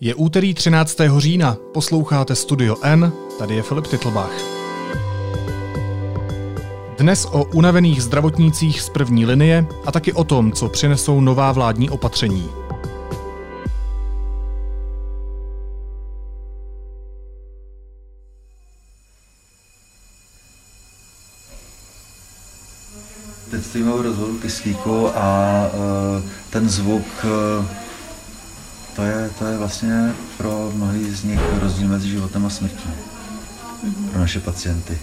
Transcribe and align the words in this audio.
Je 0.00 0.14
úterý 0.14 0.54
13. 0.54 0.96
října, 1.18 1.56
posloucháte 1.74 2.34
Studio 2.34 2.76
N, 2.82 3.12
tady 3.38 3.54
je 3.54 3.62
Filip 3.62 3.86
Titlbach. 3.86 4.32
Dnes 6.98 7.24
o 7.24 7.44
unavených 7.44 8.02
zdravotnících 8.02 8.80
z 8.80 8.88
první 8.88 9.26
linie 9.26 9.66
a 9.86 9.92
taky 9.92 10.12
o 10.12 10.24
tom, 10.24 10.52
co 10.52 10.68
přinesou 10.68 11.20
nová 11.20 11.52
vládní 11.52 11.90
opatření. 11.90 12.48
Teď 23.50 23.64
stojíme 23.64 23.92
u 23.94 24.02
rozvodu 24.02 24.38
kyslíku 24.38 25.08
a 25.08 25.66
uh, 25.72 26.30
ten 26.50 26.68
zvuk 26.68 27.06
uh, 27.24 27.87
to 28.98 29.04
je, 29.04 29.30
to 29.38 29.46
je 29.46 29.56
vlastně 29.56 30.12
pro 30.38 30.72
mnohý 30.74 31.10
z 31.10 31.24
nich 31.24 31.40
rozdíl 31.62 31.88
mezi 31.88 32.08
životem 32.08 32.46
a 32.46 32.50
smrtí. 32.50 32.88
Mm-hmm. 32.88 34.08
Pro 34.10 34.20
naše 34.20 34.40
pacienty. 34.40 34.98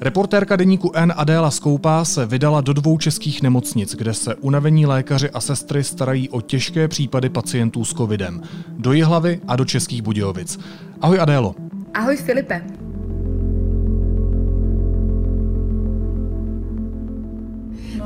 Reportérka 0.00 0.56
deníku 0.56 0.92
N 0.94 1.12
Adéla 1.16 1.50
Skoupá 1.50 2.04
se 2.04 2.26
vydala 2.26 2.60
do 2.60 2.72
dvou 2.72 2.98
českých 2.98 3.42
nemocnic, 3.42 3.94
kde 3.94 4.14
se 4.14 4.34
unavení 4.34 4.86
lékaři 4.86 5.30
a 5.30 5.40
sestry 5.40 5.84
starají 5.84 6.28
o 6.28 6.40
těžké 6.40 6.88
případy 6.88 7.28
pacientů 7.28 7.84
s 7.84 7.94
covidem. 7.94 8.42
Do 8.68 8.92
Jihlavy 8.92 9.40
a 9.48 9.56
do 9.56 9.64
Českých 9.64 10.02
Budějovic. 10.02 10.58
Ahoj 11.00 11.20
Adélo. 11.20 11.54
Ahoj 11.94 12.16
Filipe. 12.16 12.62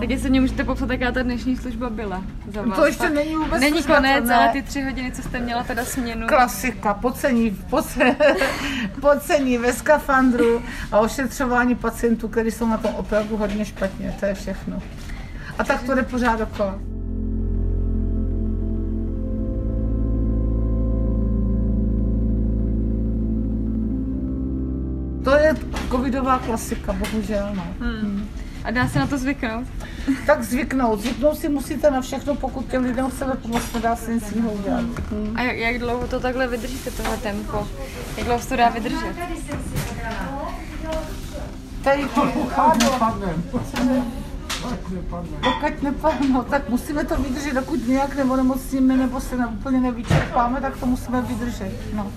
Tak 0.00 0.10
jestli 0.10 0.30
mě 0.30 0.40
můžete 0.40 0.64
popsat, 0.64 0.90
jaká 0.90 1.12
ta 1.12 1.22
dnešní 1.22 1.56
služba 1.56 1.90
byla 1.90 2.24
za 2.52 2.62
vás. 2.62 2.76
To 2.78 2.86
ještě 2.86 3.10
není 3.10 3.36
vůbec 3.36 3.60
Není 3.60 3.72
služba, 3.72 3.96
konec, 3.96 4.24
ne. 4.24 4.34
ale 4.34 4.48
ty 4.48 4.62
tři 4.62 4.82
hodiny, 4.82 5.12
co 5.12 5.22
jste 5.22 5.40
měla 5.40 5.62
teda 5.64 5.84
směnu. 5.84 6.26
Klasika, 6.26 6.94
pocení, 6.94 7.50
poce, 7.70 8.16
pocení 9.00 9.58
ve 9.58 9.72
skafandru 9.72 10.62
a 10.92 10.98
ošetřování 11.00 11.74
pacientů, 11.74 12.28
kteří 12.28 12.50
jsou 12.50 12.68
na 12.68 12.76
tom 12.76 12.94
opravdu 12.94 13.36
hodně 13.36 13.64
špatně, 13.64 14.16
to 14.20 14.26
je 14.26 14.34
všechno. 14.34 14.82
A 15.58 15.64
tak 15.64 15.82
to 15.82 15.94
jde 15.94 16.02
pořád 16.02 16.38
dokola. 16.38 16.78
To 25.24 25.30
je 25.36 25.54
covidová 25.90 26.38
klasika, 26.38 26.92
bohužel. 26.92 27.50
No. 27.54 27.66
Hmm. 27.80 28.28
A 28.64 28.70
dá 28.70 28.88
se 28.88 28.98
na 28.98 29.06
to 29.06 29.18
zvyknout? 29.18 29.66
Tak 30.26 30.42
zvyknout. 30.42 31.00
Zvyknout 31.00 31.38
si 31.38 31.48
musíte 31.48 31.90
na 31.90 32.00
všechno, 32.00 32.34
pokud 32.34 32.68
těm 32.68 32.84
lidem 32.84 33.10
chcete 33.10 33.34
pomoct, 33.34 33.74
nedá 33.74 33.96
se 33.96 34.14
nic 34.14 34.32
jiného 34.32 34.52
udělat. 34.52 34.84
Hmm. 35.10 35.32
A 35.36 35.42
jak, 35.42 35.56
jak 35.56 35.78
dlouho 35.78 36.06
to 36.06 36.20
takhle 36.20 36.46
vydržíte, 36.46 36.90
tohle 36.90 37.16
tempo? 37.16 37.68
Jak 38.16 38.26
dlouho 38.26 38.40
se 38.40 38.48
to 38.48 38.56
dá 38.56 38.68
vydržet? 38.68 39.16
Tady 41.84 42.04
to 42.14 42.24
nepadne. 42.24 42.86
Pokud 45.42 45.82
nepadne, 45.82 46.28
no, 46.28 46.42
tak 46.42 46.68
musíme 46.68 47.04
to 47.04 47.16
vydržet, 47.16 47.54
dokud 47.54 47.88
nějak 47.88 48.16
nebo 48.16 48.36
nemocníme, 48.36 48.96
nebo 48.96 49.20
se 49.20 49.36
ne, 49.36 49.46
úplně 49.46 49.80
nevyčerpáme, 49.80 50.60
tak 50.60 50.76
to 50.76 50.86
musíme 50.86 51.22
vydržet. 51.22 51.72
No. 51.94 52.12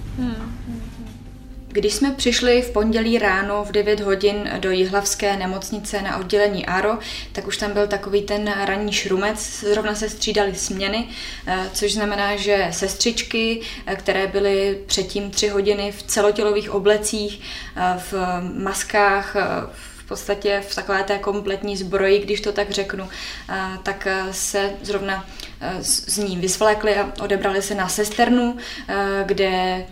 Když 1.78 1.94
jsme 1.94 2.12
přišli 2.12 2.62
v 2.62 2.72
pondělí 2.72 3.20
ráno 3.20 3.66
v 3.66 3.72
9 3.72 4.00
hodin 4.00 4.50
do 4.60 4.72
Jihlavské 4.72 5.38
nemocnice 5.38 6.02
na 6.02 6.18
oddělení 6.18 6.66
ARO, 6.66 6.98
tak 7.32 7.48
už 7.48 7.58
tam 7.58 7.74
byl 7.74 7.88
takový 7.88 8.22
ten 8.22 8.54
ranní 8.66 8.94
šrumec, 8.94 9.60
zrovna 9.60 9.96
se 9.96 10.10
střídaly 10.10 10.56
směny, 10.56 11.08
eh, 11.48 11.70
což 11.74 11.94
znamená, 11.94 12.36
že 12.36 12.68
sestřičky, 12.72 13.62
eh, 13.86 13.96
které 13.96 14.28
byly 14.28 14.80
předtím 14.86 15.32
3 15.32 15.48
hodiny 15.48 15.92
v 15.92 16.04
celotělových 16.04 16.72
oblecích, 16.72 17.42
eh, 17.76 17.82
v 18.12 18.14
maskách, 18.64 19.36
v 19.98 20.08
podstatě 20.08 20.64
v 20.68 20.76
takové 20.76 21.04
té 21.04 21.18
kompletní 21.18 21.78
zbroji, 21.78 22.20
když 22.20 22.42
to 22.42 22.52
tak 22.52 22.72
řeknu, 22.72 23.10
tak 23.84 24.08
se 24.32 24.72
zrovna 24.82 25.26
z 25.80 26.18
ní 26.18 26.38
vyzvlékli 26.38 26.96
a 26.96 27.12
odebrali 27.24 27.62
se 27.62 27.76
na 27.76 27.90
sesternu, 27.90 28.58
kde 29.26 29.86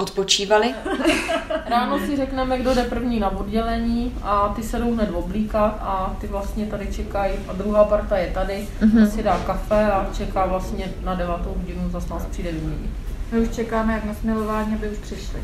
odpočívali. 0.00 0.74
Ráno 1.70 1.98
si 1.98 2.16
řekneme, 2.16 2.58
kdo 2.58 2.74
jde 2.74 2.82
první 2.84 3.20
na 3.20 3.36
oddělení 3.36 4.12
a 4.22 4.52
ty 4.56 4.62
se 4.62 4.78
jdou 4.78 4.94
hned 4.94 5.10
oblíkat 5.14 5.78
a 5.80 6.16
ty 6.20 6.26
vlastně 6.26 6.66
tady 6.66 6.86
čekají 6.92 7.32
a 7.48 7.52
druhá 7.52 7.84
parta 7.84 8.18
je 8.18 8.26
tady, 8.34 8.66
mm-hmm. 8.82 9.08
si 9.08 9.22
dá 9.22 9.38
kafe 9.46 9.90
a 9.92 10.06
čeká 10.16 10.46
vlastně 10.46 10.84
na 11.04 11.14
devátou 11.14 11.54
hodinu, 11.56 11.90
zase 11.90 12.10
nás 12.10 12.26
přijde 12.26 12.52
vyměnit. 12.52 12.90
My 13.32 13.40
už 13.40 13.48
čekáme 13.48 13.92
jak 13.92 14.04
na 14.04 14.14
smilování, 14.14 14.74
aby 14.74 14.88
už 14.88 14.98
přišli. 14.98 15.40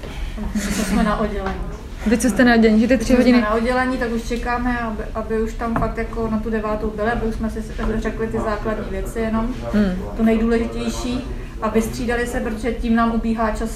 Co 0.77 0.85
jsme 0.85 1.03
na 1.03 1.17
oddělení. 1.17 1.61
Vy 2.07 2.19
co 2.19 2.29
jste 2.29 2.45
na 2.45 2.55
oddělení, 2.55 2.81
že 2.81 2.89
ty 2.89 2.99
tři 2.99 3.13
Když 3.13 3.19
hodiny? 3.19 3.39
jsme 3.39 3.49
na 3.49 3.55
oddělení, 3.55 3.97
tak 3.99 4.13
už 4.13 4.23
čekáme, 4.23 4.79
aby, 4.79 5.03
aby 5.15 5.43
už 5.43 5.55
tam 5.55 5.75
fakt 5.75 5.99
jako 5.99 6.29
na 6.29 6.39
tu 6.39 6.51
devátou 6.51 6.91
byli, 6.91 7.11
aby 7.11 7.27
už 7.27 7.35
jsme 7.35 7.51
si 7.51 7.65
řekli 7.97 8.27
ty 8.27 8.39
základní 8.39 8.85
věci 8.91 9.21
jenom, 9.21 9.55
Hmm. 9.73 10.03
to 10.17 10.23
nejdůležitější, 10.23 11.25
a 11.63 11.69
vystřídali 11.69 12.27
se, 12.27 12.41
protože 12.41 12.73
tím 12.73 12.95
nám 12.95 13.15
ubíhá 13.15 13.51
čas 13.51 13.71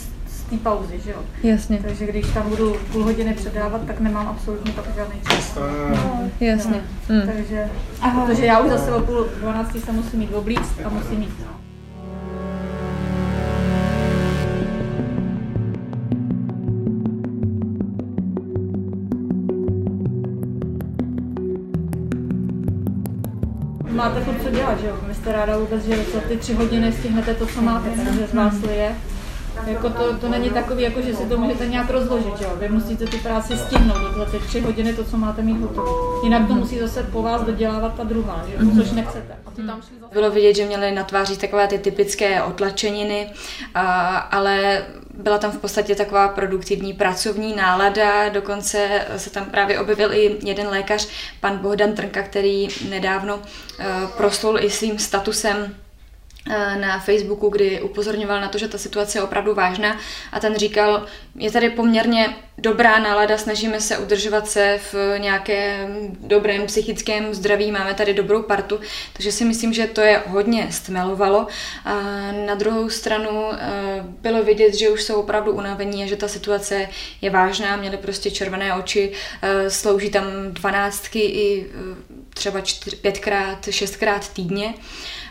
té 0.51 0.57
pauzy, 0.57 1.01
že 1.05 1.11
jo. 1.11 1.19
Jasně, 1.43 1.79
Takže 1.83 2.07
když 2.07 2.27
tam 2.27 2.49
budu 2.49 2.77
půl 2.93 3.05
hodiny 3.05 3.35
předávat, 3.35 3.87
tak 3.87 4.01
nemám 4.01 4.29
absolutně 4.29 4.73
pak 4.73 4.85
žádný 4.95 5.21
čas. 5.31 5.59
No, 5.91 6.31
jasně. 6.41 6.81
Hmm. 7.09 7.23
takže, 7.27 7.69
protože 8.15 8.47
já 8.47 8.61
už 8.61 8.71
zase 8.71 8.95
o 8.95 9.01
půl 9.01 9.27
dvanácti 9.41 9.81
se 9.81 9.93
musím 9.93 10.21
jít 10.21 10.35
oblíct 10.35 10.81
a 10.85 10.89
musím 10.89 11.23
jít. 11.23 11.35
Máte 23.91 24.21
furt 24.21 24.43
co 24.43 24.51
dělat, 24.51 24.81
že 24.81 24.87
jo? 24.87 24.97
Vy 25.09 25.15
jste 25.15 25.33
ráda 25.33 25.59
vůbec, 25.59 25.85
že 25.85 25.97
za 26.15 26.21
ty 26.21 26.37
tři 26.37 26.55
hodiny 26.55 26.93
stihnete 26.93 27.35
to, 27.35 27.47
co 27.47 27.63
máte, 27.63 27.91
protože 27.91 28.27
z 28.27 28.35
vás 28.35 28.55
je. 28.71 28.95
Jako 29.67 29.91
to, 29.91 30.17
to 30.17 30.29
není 30.29 30.51
takový, 30.51 30.83
jako 30.83 31.03
že 31.03 31.15
si 31.15 31.27
to 31.27 31.39
můžete 31.39 31.67
nějak 31.67 31.91
rozložit, 31.91 32.41
jo? 32.41 32.53
Vy 32.57 32.69
musíte 32.69 33.07
tu 33.07 33.19
práci 33.19 33.57
stihnout 33.57 34.15
za 34.17 34.25
ty 34.25 34.39
tři 34.39 34.61
hodiny 34.61 34.93
to, 34.93 35.05
co 35.05 35.17
máte 35.17 35.43
mít 35.43 35.61
hotové. 35.61 35.91
Jinak 36.25 36.49
to 36.49 36.55
musí 36.55 36.79
zase 36.79 37.03
po 37.03 37.23
vás 37.23 37.43
dodělávat 37.43 37.95
ta 37.95 38.05
druhá, 38.05 38.45
že 38.49 38.55
jo? 38.55 38.71
Což 38.77 38.91
nechcete. 38.91 39.37
A 39.47 39.51
ty 39.51 39.63
tam 39.63 39.83
šli 39.83 40.01
zase... 40.01 40.15
Bylo 40.15 40.31
vidět, 40.31 40.57
že 40.57 40.67
měli 40.67 40.93
na 40.93 41.05
tváři 41.05 41.37
takové 41.37 41.69
ty 41.69 41.79
typické 41.79 42.43
otlačeniny, 42.43 43.31
a, 43.75 44.17
ale 44.17 44.85
byla 45.15 45.39
tam 45.39 45.51
v 45.51 45.59
podstatě 45.59 45.95
taková 45.95 46.29
produktivní 46.29 46.93
pracovní 46.93 47.57
nálada, 47.57 48.29
dokonce 48.29 49.07
se 49.17 49.31
tam 49.31 49.45
právě 49.45 49.81
objevil 49.81 50.13
i 50.13 50.39
jeden 50.43 50.69
lékař, 50.69 51.09
pan 51.41 51.59
Bohdan 51.59 51.93
Trnka, 51.93 52.23
který 52.23 52.69
nedávno 52.89 53.41
eh, 53.79 53.85
proslul 54.17 54.59
i 54.61 54.71
svým 54.71 54.99
statusem 54.99 55.75
na 56.81 56.99
Facebooku, 56.99 57.49
kdy 57.49 57.81
upozorňoval 57.81 58.41
na 58.41 58.49
to, 58.49 58.59
že 58.59 58.69
ta 58.69 58.79
situace 58.79 59.19
je 59.19 59.23
opravdu 59.23 59.55
vážná 59.55 59.99
a 60.33 60.41
ten 60.41 60.57
říkal, 60.57 61.07
je 61.35 61.51
tady 61.51 61.71
poměrně 61.71 62.37
dobrá 62.59 62.99
nálada, 62.99 63.39
snažíme 63.39 63.81
se 63.81 63.99
udržovat 63.99 64.49
se 64.49 64.81
v 64.93 65.19
nějakém 65.19 66.17
dobrém 66.21 66.67
psychickém 66.67 67.35
zdraví, 67.35 67.73
máme 67.73 67.95
tady 67.95 68.15
dobrou 68.15 68.43
partu, 68.43 68.81
takže 69.13 69.33
si 69.33 69.45
myslím, 69.45 69.73
že 69.73 69.87
to 69.87 70.01
je 70.01 70.23
hodně 70.27 70.69
stmelovalo. 70.71 71.47
A 71.85 71.95
na 72.47 72.55
druhou 72.55 72.91
stranu 72.91 73.53
eh, 73.53 73.59
bylo 74.05 74.43
vidět, 74.43 74.75
že 74.75 74.91
už 74.91 75.03
jsou 75.03 75.15
opravdu 75.15 75.53
unavení 75.53 76.05
a 76.05 76.07
že 76.07 76.17
ta 76.17 76.29
situace 76.29 76.89
je 77.21 77.31
vážná, 77.31 77.77
měli 77.77 77.97
prostě 77.97 78.31
červené 78.31 78.75
oči, 78.75 79.13
eh, 79.43 79.71
slouží 79.71 80.11
tam 80.11 80.25
dvanáctky 80.51 81.21
i 81.21 81.67
eh, 81.67 82.21
třeba 82.35 82.61
čtyř, 82.61 82.95
pětkrát, 82.95 83.69
šestkrát 83.71 84.33
týdně. 84.33 84.75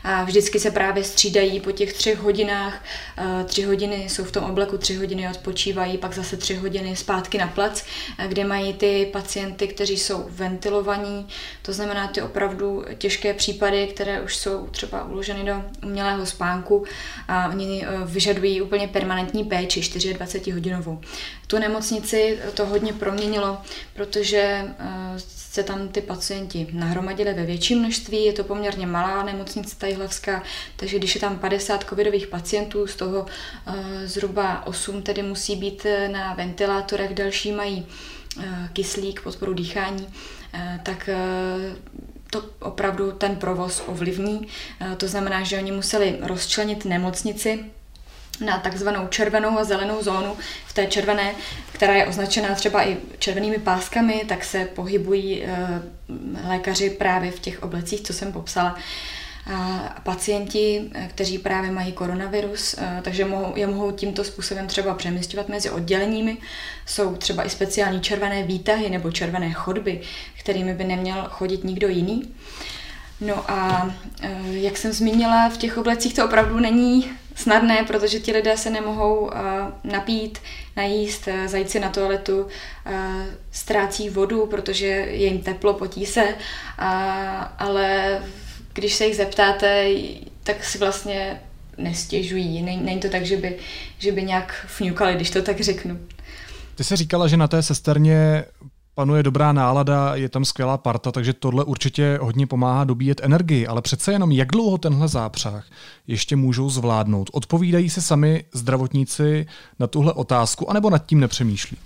A 0.03 0.23
vždycky 0.23 0.59
se 0.59 0.71
právě 0.71 1.03
střídají 1.03 1.59
po 1.59 1.71
těch 1.71 1.93
třech 1.93 2.19
hodinách. 2.19 2.83
Eh, 3.17 3.43
Tři 3.43 3.63
hodiny 3.63 3.95
jsou 4.09 4.23
v 4.23 4.31
tom 4.31 4.43
obleku, 4.43 4.77
tři 4.77 4.95
hodiny 4.95 5.29
odpočívají, 5.29 5.97
pak 5.97 6.13
zase 6.13 6.37
tři 6.37 6.55
hodiny 6.55 6.95
zpátky 6.95 7.37
na 7.37 7.47
plac, 7.47 7.83
eh, 8.17 8.27
kde 8.27 8.45
mají 8.45 8.73
ty 8.73 9.09
pacienty, 9.13 9.67
kteří 9.67 9.97
jsou 9.97 10.25
ventilovaní, 10.29 11.27
to 11.61 11.73
znamená 11.73 12.07
ty 12.07 12.21
opravdu 12.21 12.85
těžké 12.97 13.33
případy, 13.33 13.87
které 13.87 14.21
už 14.21 14.35
jsou 14.35 14.67
třeba 14.67 15.05
uloženy 15.05 15.43
do 15.43 15.63
umělého 15.83 16.25
spánku 16.25 16.85
a 17.27 17.49
oni 17.49 17.85
eh, 17.85 17.87
vyžadují 18.05 18.61
úplně 18.61 18.87
permanentní 18.87 19.43
péči, 19.43 19.81
24 20.13 20.51
hodinovou. 20.51 21.01
Tu 21.47 21.59
nemocnici 21.59 22.39
to 22.53 22.65
hodně 22.65 22.93
proměnilo, 22.93 23.57
protože 23.93 24.65
se 25.51 25.63
tam 25.63 25.87
ty 25.87 26.01
pacienti 26.01 26.67
nahromadili 26.71 27.33
ve 27.33 27.45
větším 27.45 27.79
množství, 27.79 28.25
je 28.25 28.33
to 28.33 28.43
poměrně 28.43 28.87
malá 28.87 29.23
nemocnice 29.23 29.75
Tajhlavská, 29.89 30.43
takže 30.75 30.97
když 30.97 31.15
je 31.15 31.21
tam 31.21 31.39
50 31.39 31.83
covidových 31.89 32.27
pacientů, 32.27 32.87
z 32.87 32.95
toho 32.95 33.25
eh, 33.67 34.07
zhruba 34.07 34.67
8 34.67 35.01
tedy 35.01 35.23
musí 35.23 35.55
být 35.55 35.85
eh, 35.85 36.07
na 36.07 36.33
ventilátorech, 36.33 37.13
další 37.13 37.51
mají 37.51 37.87
eh, 38.39 38.69
kyslík, 38.73 39.21
podporu 39.21 39.53
dýchání, 39.53 40.07
tak 40.83 41.09
to 42.31 42.43
opravdu 42.59 43.11
ten 43.11 43.35
provoz 43.35 43.83
ovlivní. 43.85 44.47
To 44.97 45.07
znamená, 45.07 45.43
že 45.43 45.57
oni 45.57 45.71
museli 45.71 46.17
rozčlenit 46.21 46.85
nemocnici 46.85 47.65
na 48.45 48.57
takzvanou 48.57 49.07
červenou 49.07 49.59
a 49.59 49.63
zelenou 49.63 50.03
zónu. 50.03 50.37
V 50.67 50.73
té 50.73 50.85
červené, 50.85 51.35
která 51.71 51.93
je 51.93 52.07
označená 52.07 52.55
třeba 52.55 52.87
i 52.87 52.97
červenými 53.19 53.57
páskami, 53.57 54.25
tak 54.27 54.43
se 54.43 54.65
pohybují 54.65 55.43
lékaři 56.47 56.89
právě 56.89 57.31
v 57.31 57.39
těch 57.39 57.63
oblecích, 57.63 58.01
co 58.01 58.13
jsem 58.13 58.31
popsala 58.31 58.77
pacienti, 60.03 60.89
eh, 60.93 61.07
kteří 61.07 61.37
právě 61.37 61.71
mají 61.71 61.91
koronavirus, 61.91 62.75
eh, 62.77 63.01
takže 63.03 63.25
mohou, 63.25 63.55
je 63.55 63.67
mohou 63.67 63.91
tímto 63.91 64.23
způsobem 64.23 64.67
třeba 64.67 64.93
přemysťovat 64.93 65.49
mezi 65.49 65.69
odděleními. 65.69 66.37
Jsou 66.85 67.15
třeba 67.15 67.43
i 67.43 67.49
speciální 67.49 68.01
červené 68.01 68.43
výtahy 68.43 68.89
nebo 68.89 69.11
červené 69.11 69.53
chodby, 69.53 70.01
kterými 70.39 70.73
by 70.73 70.83
neměl 70.83 71.27
chodit 71.29 71.63
nikdo 71.63 71.87
jiný. 71.87 72.35
No 73.21 73.51
a 73.51 73.91
eh, 74.21 74.39
jak 74.45 74.77
jsem 74.77 74.91
zmínila, 74.91 75.49
v 75.49 75.57
těch 75.57 75.77
oblecích 75.77 76.13
to 76.13 76.25
opravdu 76.25 76.59
není 76.59 77.11
snadné, 77.35 77.83
protože 77.83 78.19
ti 78.19 78.31
lidé 78.31 78.57
se 78.57 78.69
nemohou 78.69 79.31
napít, 79.83 80.39
najíst, 80.75 81.27
zajít 81.45 81.69
si 81.69 81.79
na 81.79 81.89
toaletu, 81.89 82.47
ztrácí 83.51 84.09
vodu, 84.09 84.45
protože 84.45 84.85
je 84.85 85.25
jim 85.25 85.41
teplo, 85.41 85.73
potí 85.73 86.05
se, 86.05 86.35
ale 87.57 88.19
když 88.79 88.93
se 88.93 89.05
jich 89.05 89.15
zeptáte, 89.15 89.87
tak 90.43 90.63
si 90.63 90.77
vlastně 90.77 91.41
nestěžují. 91.77 92.61
Není 92.61 92.99
to 92.99 93.09
tak, 93.09 93.25
že 93.25 93.37
by, 93.37 93.57
že 93.97 94.11
by 94.11 94.23
nějak 94.23 94.65
fňukali, 94.67 95.15
když 95.15 95.29
to 95.29 95.41
tak 95.41 95.61
řeknu. 95.61 95.99
Ty 96.75 96.83
jsi 96.83 96.95
říkala, 96.95 97.27
že 97.27 97.37
na 97.37 97.47
té 97.47 97.63
sesterně 97.63 98.43
panuje 98.95 99.23
dobrá 99.23 99.53
nálada, 99.53 100.15
je 100.15 100.29
tam 100.29 100.45
skvělá 100.45 100.77
parta, 100.77 101.11
takže 101.11 101.33
tohle 101.33 101.63
určitě 101.63 102.19
hodně 102.21 102.47
pomáhá 102.47 102.83
dobíjet 102.83 103.21
energii, 103.23 103.67
ale 103.67 103.81
přece 103.81 104.11
jenom 104.11 104.31
jak 104.31 104.47
dlouho 104.47 104.77
tenhle 104.77 105.07
zápřah 105.07 105.65
ještě 106.07 106.35
můžou 106.35 106.69
zvládnout? 106.69 107.29
Odpovídají 107.33 107.89
se 107.89 108.01
sami 108.01 108.43
zdravotníci 108.53 109.45
na 109.79 109.87
tuhle 109.87 110.13
otázku, 110.13 110.69
anebo 110.69 110.89
nad 110.89 111.05
tím 111.05 111.19
nepřemýšlí? 111.19 111.77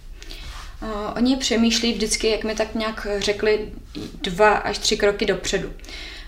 Uh, 0.82 0.90
oni 1.16 1.36
přemýšlí 1.36 1.94
vždycky, 1.94 2.30
jak 2.30 2.44
mi 2.44 2.56
tak 2.56 2.76
nějak 2.76 3.08
řekli, 3.20 3.60
dva 4.22 4.54
až 4.54 4.78
tři 4.78 4.98
kroky 4.98 5.26
dopředu. 5.26 5.70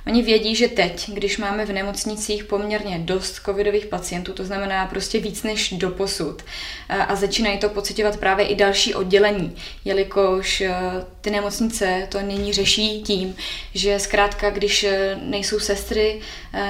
Oni 0.07 0.21
vědí, 0.21 0.55
že 0.55 0.67
teď, 0.67 1.09
když 1.09 1.37
máme 1.37 1.65
v 1.65 1.73
nemocnicích 1.73 2.43
poměrně 2.43 2.99
dost 2.99 3.41
covidových 3.45 3.85
pacientů, 3.85 4.33
to 4.33 4.43
znamená 4.43 4.85
prostě 4.85 5.19
víc 5.19 5.43
než 5.43 5.73
do 5.73 5.89
posud, 5.89 6.43
a 6.89 7.15
začínají 7.15 7.57
to 7.57 7.69
pocitovat 7.69 8.17
právě 8.17 8.45
i 8.45 8.55
další 8.55 8.95
oddělení, 8.95 9.55
jelikož 9.85 10.61
e, 10.61 10.73
ty 11.21 11.31
nemocnice 11.31 12.07
to 12.11 12.21
nyní 12.21 12.53
řeší 12.53 13.01
tím, 13.01 13.35
že 13.73 13.99
zkrátka, 13.99 14.49
když 14.49 14.83
e, 14.83 15.17
nejsou 15.21 15.59
sestry 15.59 16.21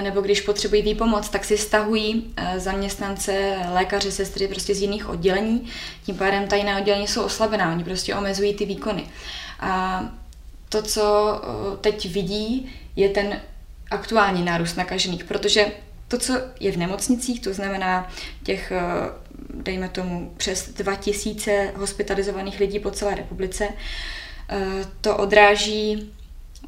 nebo 0.01 0.21
když 0.21 0.41
potřebují 0.41 0.81
výpomoc, 0.81 1.29
tak 1.29 1.45
si 1.45 1.57
stahují 1.57 2.33
zaměstnance, 2.57 3.55
lékaře, 3.73 4.11
sestry 4.11 4.47
prostě 4.47 4.75
z 4.75 4.81
jiných 4.81 5.09
oddělení. 5.09 5.67
Tím 6.05 6.17
pádem 6.17 6.47
ta 6.47 6.55
jiná 6.55 6.77
oddělení 6.77 7.07
jsou 7.07 7.23
oslabená, 7.23 7.71
oni 7.71 7.83
prostě 7.83 8.15
omezují 8.15 8.53
ty 8.53 8.65
výkony. 8.65 9.03
A 9.59 10.01
to, 10.69 10.81
co 10.81 11.41
teď 11.81 12.13
vidí, 12.13 12.71
je 12.95 13.09
ten 13.09 13.41
aktuální 13.91 14.43
nárůst 14.43 14.75
nakažených, 14.75 15.23
protože 15.23 15.65
to, 16.07 16.17
co 16.17 16.33
je 16.59 16.71
v 16.71 16.77
nemocnicích, 16.77 17.41
to 17.41 17.53
znamená 17.53 18.09
těch, 18.43 18.71
eh, 18.71 18.81
dejme 19.53 19.89
tomu, 19.89 20.33
přes 20.37 20.69
2000 20.69 21.73
hospitalizovaných 21.75 22.59
lidí 22.59 22.79
po 22.79 22.91
celé 22.91 23.15
republice, 23.15 23.67
eh, 24.49 24.57
to 25.01 25.17
odráží 25.17 26.11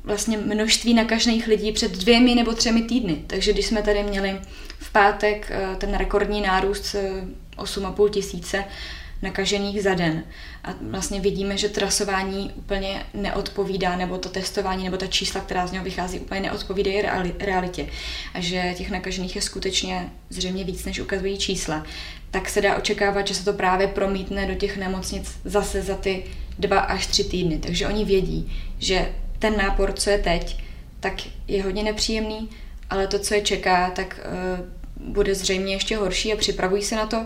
vlastně 0.04 0.38
množství 0.38 0.94
nakažených 0.94 1.48
lidí 1.48 1.72
před 1.72 1.92
dvěmi 1.92 2.36
nebo 2.36 2.54
třemi 2.54 2.82
týdny. 2.82 3.24
Takže 3.28 3.54
když 3.54 3.66
jsme 3.66 3.82
tady 3.82 4.04
měli 4.04 4.42
v 4.80 4.92
pátek 4.92 5.52
eh, 5.52 5.76
ten 5.76 5.96
rekordní 5.96 6.42
nárůst 6.42 6.96
8,5 7.58 8.10
tisíce, 8.10 8.64
nakažených 9.22 9.84
za 9.84 9.94
den. 9.94 10.24
A 10.64 10.74
vlastně 10.82 11.22
vidíme, 11.22 11.58
že 11.58 11.70
trasování 11.70 12.52
úplně 12.56 13.06
neodpovídá, 13.14 13.96
nebo 13.96 14.18
to 14.18 14.30
testování, 14.30 14.84
nebo 14.84 14.98
ta 14.98 15.08
čísla, 15.08 15.42
která 15.42 15.68
z 15.68 15.72
něho 15.72 15.86
vychází, 15.86 16.20
úplně 16.20 16.42
neodpovídají 16.42 17.02
realitě. 17.40 17.88
A 18.34 18.40
že 18.40 18.74
těch 18.78 18.92
nakažených 18.92 19.36
je 19.36 19.42
skutečně 19.42 20.10
zřejmě 20.30 20.64
víc, 20.64 20.86
než 20.86 21.00
ukazují 21.00 21.38
čísla. 21.38 21.86
Tak 22.32 22.50
se 22.50 22.62
dá 22.62 22.78
očekávat, 22.78 23.28
že 23.28 23.36
se 23.36 23.46
to 23.46 23.54
právě 23.54 23.88
promítne 23.88 24.46
do 24.46 24.56
těch 24.56 24.78
nemocnic 24.78 25.32
zase 25.46 25.82
za 25.82 25.96
ty 25.96 26.24
dva 26.60 26.80
až 26.80 27.08
tři 27.08 27.24
týdny. 27.24 27.58
Takže 27.58 27.88
oni 27.88 28.06
vědí, 28.06 28.52
že 28.80 29.12
ten 29.40 29.58
nápor, 29.58 29.94
co 29.94 30.10
je 30.10 30.18
teď, 30.18 30.64
tak 31.00 31.14
je 31.48 31.64
hodně 31.64 31.84
nepříjemný, 31.84 32.50
ale 32.90 33.08
to, 33.08 33.20
co 33.20 33.34
je 33.34 33.42
čeká, 33.42 33.90
tak 33.92 34.20
uh, 34.60 34.66
bude 35.14 35.36
zřejmě 35.36 35.74
ještě 35.74 35.98
horší 35.98 36.34
a 36.34 36.38
připravují 36.38 36.84
se 36.84 36.96
na 36.96 37.06
to 37.06 37.26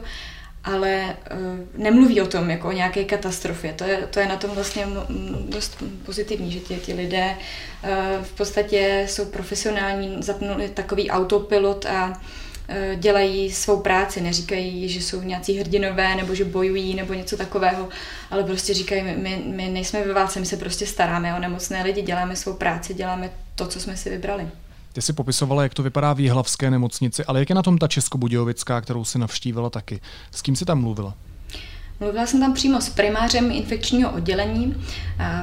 ale 0.64 1.16
uh, 1.32 1.82
nemluví 1.84 2.22
o 2.22 2.28
tom 2.28 2.50
jako 2.50 2.68
o 2.68 2.72
nějaké 2.72 3.04
katastrofě. 3.04 3.74
To 3.74 3.84
je, 3.84 4.08
to 4.10 4.20
je 4.20 4.28
na 4.28 4.36
tom 4.36 4.52
vlastně 4.52 4.88
dost 5.50 5.84
pozitivní, 6.06 6.52
že 6.52 6.60
ti, 6.60 6.76
ti 6.76 6.94
lidé 6.94 7.36
uh, 7.36 7.90
v 8.24 8.32
podstatě 8.32 9.06
jsou 9.10 9.26
profesionální, 9.26 10.18
zapnuli 10.20 10.70
takový 10.70 11.12
autopilot 11.12 11.86
a 11.86 12.08
uh, 12.08 13.00
dělají 13.00 13.52
svou 13.52 13.80
práci, 13.80 14.22
neříkají, 14.22 14.90
že 14.90 15.02
jsou 15.02 15.22
nějací 15.22 15.60
hrdinové 15.60 16.16
nebo 16.16 16.36
že 16.36 16.46
bojují 16.46 16.96
nebo 16.96 17.14
něco 17.14 17.38
takového, 17.38 17.90
ale 18.32 18.44
prostě 18.44 18.74
říkají, 18.74 19.04
my, 19.04 19.42
my 19.46 19.70
nejsme 19.70 20.04
ve 20.04 20.14
válce, 20.14 20.40
my 20.40 20.46
se 20.46 20.58
prostě 20.58 20.86
staráme 20.86 21.36
o 21.36 21.40
nemocné 21.40 21.84
lidi, 21.84 22.02
děláme 22.02 22.36
svou 22.36 22.54
práci, 22.54 22.94
děláme 22.94 23.30
to, 23.56 23.68
co 23.68 23.80
jsme 23.80 23.98
si 23.98 24.10
vybrali. 24.10 24.48
Ty 24.94 25.02
si 25.02 25.14
popisovala, 25.14 25.64
jak 25.64 25.74
to 25.74 25.84
vypadá 25.84 26.14
v 26.14 26.20
Jihlavské 26.20 26.72
nemocnici, 26.72 27.26
ale 27.26 27.40
jak 27.40 27.50
je 27.50 27.56
na 27.56 27.64
tom 27.64 27.78
ta 27.78 27.88
Českobudějovická, 27.88 28.82
kterou 28.82 29.06
si 29.06 29.20
navštívila 29.20 29.70
taky? 29.70 30.02
S 30.32 30.42
kým 30.42 30.56
si 30.56 30.66
tam 30.66 30.82
mluvila? 30.82 31.14
Mluvila 32.02 32.26
jsem 32.26 32.40
tam 32.40 32.54
přímo 32.54 32.82
s 32.82 32.90
primářem 32.90 33.52
infekčního 33.52 34.12
oddělení, 34.12 34.86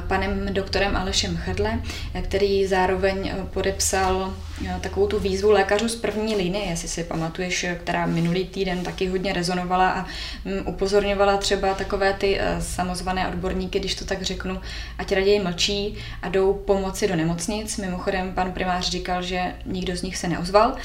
panem 0.07 0.53
doktorem 0.53 0.95
Alešem 0.95 1.37
Chrdle, 1.37 1.79
který 2.21 2.67
zároveň 2.67 3.27
e, 3.27 3.45
podepsal 3.53 4.33
e, 4.67 4.79
takovou 4.81 5.07
tu 5.07 5.19
výzvu 5.19 5.51
lékařů 5.51 5.89
z 5.89 5.95
první 5.95 6.35
linie, 6.35 6.65
jestli 6.65 6.87
si 6.87 7.03
pamatuješ, 7.03 7.65
která 7.83 8.05
minulý 8.05 8.45
týden 8.45 8.83
taky 8.83 9.07
hodně 9.07 9.33
rezonovala 9.33 9.89
a 9.89 10.05
mm, 10.45 10.67
upozorňovala 10.67 11.37
třeba 11.37 11.73
takové 11.73 12.13
ty 12.13 12.39
samozvané 12.59 13.27
odborníky, 13.27 13.79
když 13.79 13.95
to 13.95 14.05
tak 14.05 14.21
řeknu, 14.21 14.61
ať 14.97 15.11
raději 15.11 15.39
mlčí 15.39 15.95
a 16.21 16.29
jdou 16.29 16.53
pomoci 16.53 17.07
do 17.07 17.15
nemocnic. 17.15 17.77
Mimochodem 17.77 18.33
pan 18.33 18.51
primář 18.51 18.89
říkal, 18.89 19.21
že 19.21 19.55
nikdo 19.65 19.95
z 19.95 20.01
nich 20.01 20.17
se 20.17 20.27
neozval. 20.27 20.75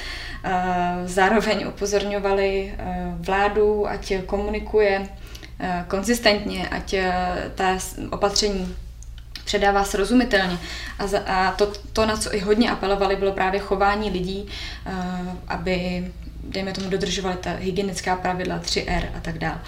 Zároveň 1.05 1.67
upozorňovali 1.67 2.73
vládu, 3.19 3.87
ať 3.87 4.13
komunikuje 4.25 5.07
Eh, 5.07 5.24
konzistentně, 5.87 6.67
ať 6.67 6.93
eh, 6.93 7.51
ta 7.55 7.77
opatření 8.09 8.75
předává 9.45 9.83
srozumitelně. 9.83 10.57
A, 11.27 11.51
to, 11.51 11.73
to, 11.93 12.05
na 12.05 12.17
co 12.17 12.35
i 12.35 12.39
hodně 12.39 12.71
apelovali, 12.71 13.15
bylo 13.15 13.31
právě 13.31 13.59
chování 13.59 14.09
lidí, 14.09 14.47
eh, 14.85 14.91
aby, 15.47 16.07
dejme 16.43 16.71
tomu, 16.71 16.89
dodržovali 16.89 17.37
ta 17.37 17.51
hygienická 17.51 18.15
pravidla 18.15 18.59
3R 18.59 19.03
a 19.17 19.19
tak 19.19 19.37
dále. 19.37 19.61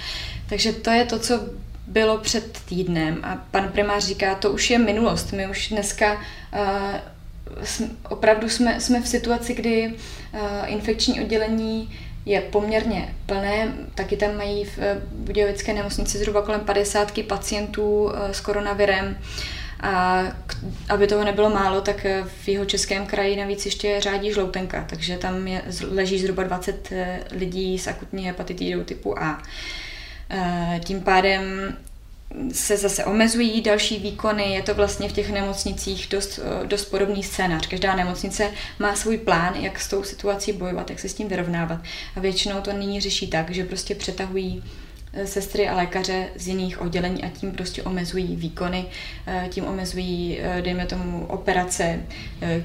Takže 0.50 0.74
to 0.74 0.89
je 0.89 1.06
to, 1.06 1.20
co 1.20 1.39
bylo 1.88 2.17
před 2.17 2.62
týdnem 2.65 3.20
a 3.24 3.36
pan 3.51 3.70
primář 3.70 4.06
říká, 4.06 4.36
to 4.36 4.51
už 4.51 4.70
je 4.70 4.79
minulost. 4.79 5.32
My 5.32 5.48
už 5.48 5.70
dneska 5.70 6.22
opravdu 8.10 8.50
jsme, 8.50 8.82
jsme 8.82 9.01
v 9.01 9.08
situaci, 9.08 9.53
kdy 9.53 9.94
infekční 10.65 11.22
oddělení 11.22 11.89
je 12.27 12.41
poměrně 12.41 13.15
plné. 13.25 13.74
Taky 13.96 14.17
tam 14.17 14.38
mají 14.38 14.65
v 14.65 14.79
eh, 14.79 15.01
Budějovické 15.12 15.74
nemocnici 15.74 16.17
zhruba 16.17 16.41
kolem 16.41 16.62
50 16.62 17.22
pacientů 17.27 18.12
eh, 18.12 18.34
s 18.34 18.39
koronavirem. 18.39 19.17
A 19.79 20.24
aby 20.89 21.07
toho 21.07 21.24
nebylo 21.24 21.50
málo, 21.50 21.81
tak 21.81 22.05
eh, 22.05 22.24
v 22.43 22.48
jeho 22.48 22.65
českém 22.65 23.05
kraji 23.05 23.36
navíc 23.36 23.65
ještě 23.65 23.96
řádí 24.00 24.34
žloutenka, 24.34 24.86
takže 24.89 25.17
tam 25.17 25.48
je, 25.48 25.62
leží 25.89 26.19
zhruba 26.19 26.43
20 26.43 26.93
lidí 27.31 27.79
s 27.79 27.88
akutní 27.88 28.25
hepatitidou 28.25 28.84
typu 28.84 29.19
A. 29.19 29.43
Tím 30.84 31.01
pádem 31.01 31.43
se 32.53 32.77
zase 32.77 33.05
omezují 33.05 33.62
další 33.62 34.00
výkony, 34.00 34.43
je 34.43 34.62
to 34.63 34.75
vlastně 34.75 35.10
v 35.10 35.13
těch 35.13 35.31
nemocnicích 35.31 36.07
dost, 36.10 36.39
dost 36.65 36.86
podobný 36.86 37.24
scénář. 37.24 37.67
Každá 37.67 37.96
nemocnice 37.96 38.51
má 38.79 38.96
svůj 38.96 39.17
plán, 39.17 39.55
jak 39.55 39.79
s 39.79 39.88
tou 39.88 40.03
situací 40.03 40.53
bojovat, 40.53 40.89
jak 40.89 41.00
se 41.00 41.10
s 41.10 41.13
tím 41.13 41.27
vyrovnávat. 41.27 41.79
A 42.15 42.19
většinou 42.19 42.62
to 42.62 42.74
nyní 42.74 43.01
řeší 43.01 43.27
tak, 43.27 43.51
že 43.51 43.65
prostě 43.65 43.96
přetahují 43.96 44.63
eh, 45.13 45.27
sestry 45.27 45.69
a 45.69 45.75
lékaře 45.75 46.27
z 46.36 46.48
jiných 46.48 46.81
oddělení 46.81 47.24
a 47.24 47.29
tím 47.29 47.51
prostě 47.51 47.84
omezují 47.84 48.36
výkony, 48.36 48.86
eh, 49.27 49.48
tím 49.50 49.65
omezují, 49.65 50.39
eh, 50.41 50.62
dejme 50.62 50.86
tomu, 50.86 51.25
operace 51.25 52.03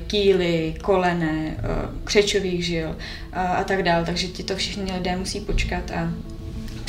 kýly, 0.06 0.74
kolene, 0.82 1.56
křečových 2.04 2.66
žil 2.66 2.96
a 3.32 3.64
tak 3.64 3.82
dále. 3.82 4.04
Takže 4.04 4.28
ti 4.28 4.42
to 4.42 4.56
všichni 4.56 4.92
lidé 4.92 5.16
musí 5.16 5.40
počkat 5.40 5.90
a 5.90 6.12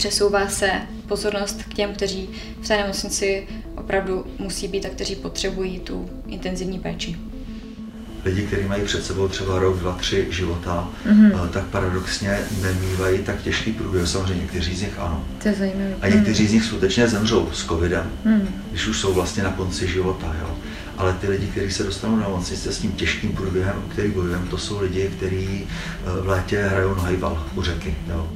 přesouvá 0.04 0.48
se 0.48 0.72
pozornost 1.08 1.64
k 1.64 1.74
těm, 1.74 1.94
kteří 1.94 2.30
v 2.62 2.68
té 2.68 2.78
nemocnici 2.78 3.48
opravdu 3.76 4.26
musí 4.40 4.68
být 4.68 4.86
a 4.86 4.90
kteří 4.90 5.16
potřebují 5.16 5.80
tu 5.80 6.10
intenzivní 6.28 6.80
péči. 6.80 7.16
lidi, 8.26 8.42
kteří 8.42 8.64
mají 8.68 8.84
před 8.84 9.06
sebou 9.06 9.28
třeba 9.28 9.60
rok, 9.60 9.80
dva, 9.80 9.92
tři 9.92 10.28
života, 10.30 10.90
mm-hmm. 11.08 11.50
tak 11.50 11.66
paradoxně 11.66 12.40
nemývají 12.62 13.20
tak 13.24 13.42
těžký 13.42 13.72
průběh. 13.72 14.08
Samozřejmě 14.08 14.42
někteří 14.42 14.76
z 14.76 14.82
nich 14.82 15.00
ano. 15.00 15.26
To 15.44 15.48
je 15.48 15.54
zajímavé. 15.54 15.96
A 16.02 16.08
někteří 16.08 16.48
z 16.48 16.54
nich 16.54 16.64
skutečně 16.64 17.08
zemřou 17.08 17.50
s 17.54 17.66
covidem, 17.66 18.12
Mm. 18.26 18.48
když 18.70 18.88
už 18.88 19.00
jsou 19.00 19.14
vlastně 19.14 19.44
na 19.44 19.52
konci 19.52 19.88
života. 19.88 20.36
Jo. 20.42 20.56
Ale 20.98 21.14
ty 21.14 21.28
lidi, 21.28 21.48
kteří 21.48 21.72
se 21.72 21.84
dostanou 21.84 22.16
na 22.16 22.24
nemocnice 22.24 22.74
s 22.74 22.80
tím 22.80 22.92
těžkým 22.92 23.32
průběhem, 23.32 23.76
o 23.86 23.90
který 23.90 24.12
bojujeme, 24.12 24.48
to 24.50 24.58
jsou 24.58 24.80
lidi, 24.82 25.12
kteří 25.18 25.68
eh, 25.68 26.22
v 26.22 26.28
létě 26.28 26.64
hrajou 26.64 26.96
nohajbal 26.96 27.48
u 27.56 27.62
řeky. 27.62 27.96
Jo. 28.10 28.30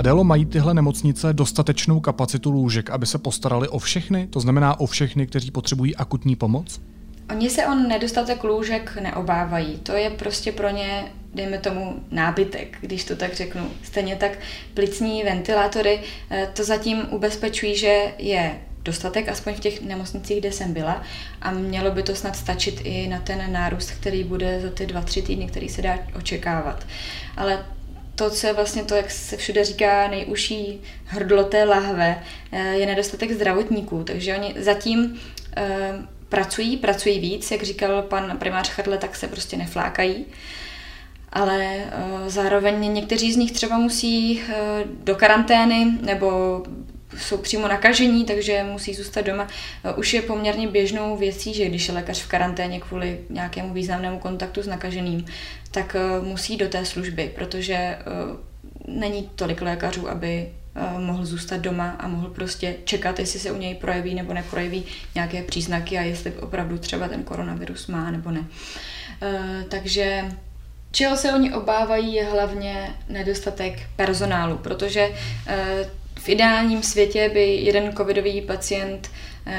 Adélo, 0.00 0.24
mají 0.24 0.44
tyhle 0.44 0.74
nemocnice 0.74 1.32
dostatečnou 1.32 2.00
kapacitu 2.00 2.50
lůžek, 2.50 2.90
aby 2.90 3.06
se 3.06 3.18
postarali 3.18 3.68
o 3.68 3.78
všechny? 3.78 4.26
To 4.26 4.40
znamená 4.40 4.80
o 4.80 4.86
všechny, 4.86 5.26
kteří 5.26 5.50
potřebují 5.50 5.96
akutní 5.96 6.36
pomoc? 6.36 6.80
Oni 7.30 7.50
se 7.50 7.66
o 7.66 7.74
nedostatek 7.74 8.44
lůžek 8.44 8.98
neobávají. 9.02 9.78
To 9.78 9.92
je 9.92 10.10
prostě 10.10 10.52
pro 10.52 10.68
ně, 10.68 11.04
dejme 11.34 11.58
tomu, 11.58 11.96
nábytek, 12.10 12.78
když 12.80 13.04
to 13.04 13.16
tak 13.16 13.34
řeknu. 13.34 13.62
Stejně 13.82 14.16
tak 14.16 14.38
plicní 14.74 15.22
ventilátory 15.22 16.00
eh, 16.30 16.48
to 16.56 16.64
zatím 16.64 16.98
ubezpečují, 17.10 17.76
že 17.76 18.02
je 18.18 18.60
dostatek, 18.82 19.28
aspoň 19.28 19.54
v 19.54 19.60
těch 19.60 19.82
nemocnicích, 19.82 20.40
kde 20.40 20.52
jsem 20.52 20.72
byla 20.72 21.02
a 21.42 21.50
mělo 21.50 21.90
by 21.90 22.02
to 22.02 22.14
snad 22.14 22.36
stačit 22.36 22.80
i 22.84 23.08
na 23.08 23.18
ten 23.18 23.52
nárůst, 23.52 23.90
který 23.90 24.24
bude 24.24 24.60
za 24.60 24.70
ty 24.70 24.86
dva, 24.86 25.00
tři 25.00 25.22
týdny, 25.22 25.46
který 25.46 25.68
se 25.68 25.82
dá 25.82 25.98
očekávat. 26.16 26.86
Ale 27.36 27.64
to, 28.20 28.30
co 28.30 28.46
je 28.46 28.52
vlastně 28.52 28.84
to, 28.84 28.94
jak 28.94 29.10
se 29.10 29.36
všude 29.36 29.64
říká, 29.64 30.08
nejužší 30.08 30.80
hrdlo 31.04 31.44
té 31.44 31.64
lahve, 31.64 32.22
eh, 32.52 32.74
je 32.74 32.86
nedostatek 32.86 33.32
zdravotníků. 33.32 34.04
Takže 34.04 34.34
oni 34.34 34.54
zatím 34.58 35.20
eh, 35.56 35.92
pracují, 36.28 36.76
pracují 36.76 37.20
víc, 37.20 37.50
jak 37.50 37.62
říkal 37.62 38.02
pan 38.02 38.38
primář 38.38 38.70
Chadle, 38.70 38.98
tak 38.98 39.16
se 39.16 39.28
prostě 39.28 39.56
neflákají. 39.56 40.26
Ale 41.32 41.64
eh, 41.64 41.90
zároveň 42.30 42.92
někteří 42.94 43.32
z 43.32 43.36
nich 43.36 43.52
třeba 43.52 43.78
musí 43.78 44.42
do 45.04 45.14
karantény 45.14 45.98
nebo 46.00 46.62
jsou 47.18 47.36
přímo 47.36 47.68
nakažení, 47.68 48.24
takže 48.24 48.62
musí 48.62 48.94
zůstat 48.94 49.26
doma. 49.26 49.46
Už 49.96 50.14
je 50.14 50.22
poměrně 50.22 50.68
běžnou 50.68 51.16
věcí, 51.16 51.54
že 51.54 51.68
když 51.68 51.88
je 51.88 51.94
lékař 51.94 52.22
v 52.22 52.28
karanténě 52.28 52.80
kvůli 52.80 53.20
nějakému 53.30 53.74
významnému 53.74 54.18
kontaktu 54.18 54.62
s 54.62 54.66
nakaženým, 54.66 55.24
tak 55.70 55.96
musí 56.22 56.56
do 56.56 56.68
té 56.68 56.84
služby, 56.84 57.32
protože 57.34 57.98
není 58.88 59.30
tolik 59.34 59.62
lékařů, 59.62 60.10
aby 60.10 60.48
mohl 60.98 61.24
zůstat 61.24 61.60
doma 61.60 61.96
a 61.98 62.08
mohl 62.08 62.28
prostě 62.28 62.76
čekat, 62.84 63.18
jestli 63.18 63.40
se 63.40 63.52
u 63.52 63.56
něj 63.56 63.74
projeví 63.74 64.14
nebo 64.14 64.34
neprojeví 64.34 64.84
nějaké 65.14 65.42
příznaky 65.42 65.98
a 65.98 66.02
jestli 66.02 66.32
opravdu 66.32 66.78
třeba 66.78 67.08
ten 67.08 67.22
koronavirus 67.22 67.86
má 67.86 68.10
nebo 68.10 68.30
ne. 68.30 68.44
Takže 69.68 70.24
čeho 70.92 71.16
se 71.16 71.32
oni 71.32 71.52
obávají 71.54 72.14
je 72.14 72.24
hlavně 72.24 72.94
nedostatek 73.08 73.80
personálu, 73.96 74.58
protože 74.58 75.08
v 76.20 76.28
ideálním 76.28 76.82
světě 76.82 77.30
by 77.34 77.54
jeden 77.54 77.92
covidový 77.96 78.40
pacient 78.42 79.10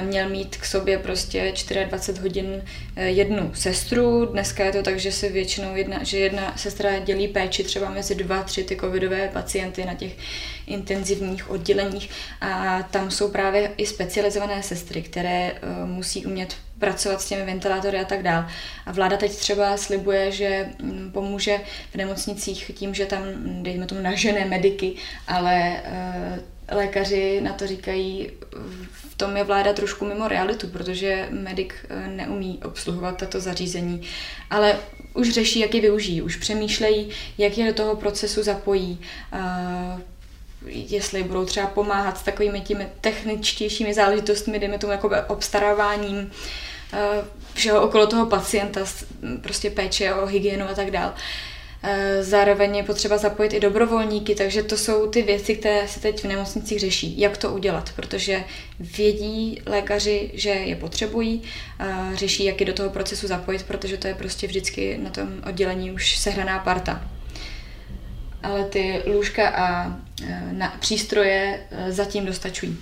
měl 0.04 0.30
mít 0.30 0.58
k 0.58 0.66
sobě 0.66 0.98
prostě 0.98 1.54
24 1.90 2.22
hodin 2.22 2.64
jednu 2.96 3.52
sestru. 3.54 4.26
Dneska 4.26 4.66
je 4.66 4.72
to 4.72 4.84
tak, 4.84 5.00
že 5.00 5.12
se 5.12 5.30
většinou 5.30 5.76
jedna, 5.76 6.04
že 6.04 6.20
jedna 6.20 6.54
sestra 6.58 7.00
dělí 7.00 7.28
péči 7.28 7.64
třeba 7.64 7.90
mezi 7.90 8.16
dva, 8.16 8.44
tři 8.44 8.64
ty 8.64 8.76
covidové 8.76 9.28
pacienty 9.28 9.86
na 9.86 9.94
těch 9.94 10.12
intenzivních 10.68 11.50
odděleních 11.50 12.10
a 12.42 12.84
tam 12.84 13.12
jsou 13.12 13.32
právě 13.32 13.72
i 13.78 13.86
specializované 13.86 14.64
sestry, 14.64 15.02
které 15.02 15.52
musí 15.86 16.26
umět 16.26 16.56
pracovat 16.80 17.22
s 17.22 17.30
těmi 17.30 17.46
ventilátory 17.46 18.00
a 18.00 18.06
tak 18.06 18.24
dál. 18.24 18.46
A 18.86 18.92
vláda 18.92 19.18
teď 19.18 19.32
třeba 19.36 19.78
slibuje, 19.78 20.32
že 20.32 20.70
pomůže 21.12 21.60
v 21.92 21.96
nemocnicích 21.96 22.72
tím, 22.76 22.94
že 22.94 23.06
tam, 23.06 23.24
dejme 23.64 23.86
tomu, 23.86 24.02
nažené 24.02 24.46
mediky, 24.46 24.94
ale 25.28 25.82
lékaři 26.72 27.42
na 27.42 27.54
to 27.54 27.68
říkají, 27.68 28.32
v 29.10 29.16
tom 29.16 29.38
je 29.38 29.44
vláda 29.44 29.74
trošku 29.74 30.06
mimo 30.06 30.28
realitu, 30.28 30.68
protože 30.68 31.28
medic 31.32 31.70
neumí 32.08 32.60
obsluhovat 32.66 33.18
tato 33.18 33.40
zařízení, 33.40 34.02
ale 34.50 34.80
už 35.14 35.30
řeší, 35.30 35.60
jak 35.60 35.76
je 35.76 35.82
využijí, 35.82 36.22
už 36.22 36.36
přemýšlejí, 36.36 37.10
jak 37.38 37.58
je 37.58 37.68
do 37.68 37.74
toho 37.74 37.96
procesu 37.96 38.44
zapojí, 38.44 39.02
jestli 40.66 41.24
budou 41.24 41.46
třeba 41.46 41.68
pomáhat 41.68 42.18
s 42.18 42.24
takovými 42.24 42.62
těmi 42.62 42.88
techničtějšími 43.02 43.94
záležitostmi, 43.94 44.60
dejme 44.60 44.78
tomu 44.78 44.92
jako 44.92 45.12
obstaráváním 45.28 46.32
všeho 47.54 47.82
okolo 47.82 48.08
toho 48.08 48.26
pacienta, 48.26 48.82
prostě 49.42 49.70
péče 49.70 50.14
o 50.14 50.26
hygienu 50.26 50.70
a 50.70 50.74
tak 50.74 50.92
dále. 50.92 51.14
Zároveň 52.22 52.76
je 52.76 52.84
potřeba 52.84 53.18
zapojit 53.18 53.54
i 53.54 53.60
dobrovolníky, 53.60 54.36
takže 54.36 54.64
to 54.64 54.78
jsou 54.78 55.08
ty 55.08 55.22
věci, 55.22 55.56
které 55.56 55.88
se 55.88 56.00
teď 56.00 56.24
v 56.24 56.28
nemocnicích 56.28 56.80
řeší. 56.80 57.20
Jak 57.20 57.38
to 57.38 57.52
udělat, 57.54 57.92
protože 57.96 58.44
vědí 58.80 59.62
lékaři, 59.66 60.32
že 60.34 60.50
je 60.50 60.76
potřebují, 60.76 61.42
řeší, 62.14 62.46
jak 62.46 62.60
je 62.60 62.66
do 62.66 62.74
toho 62.74 62.90
procesu 62.90 63.28
zapojit, 63.28 63.64
protože 63.64 63.98
to 63.98 64.08
je 64.08 64.16
prostě 64.16 64.48
vždycky 64.48 64.98
na 64.98 65.10
tom 65.10 65.30
oddělení 65.50 65.92
už 65.92 66.18
sehraná 66.18 66.60
parta. 66.60 67.10
Ale 68.44 68.66
ty 68.66 69.02
lůžka 69.06 69.50
a 69.50 69.98
na 70.52 70.78
přístroje 70.80 71.60
zatím 71.90 72.26
dostačují. 72.26 72.78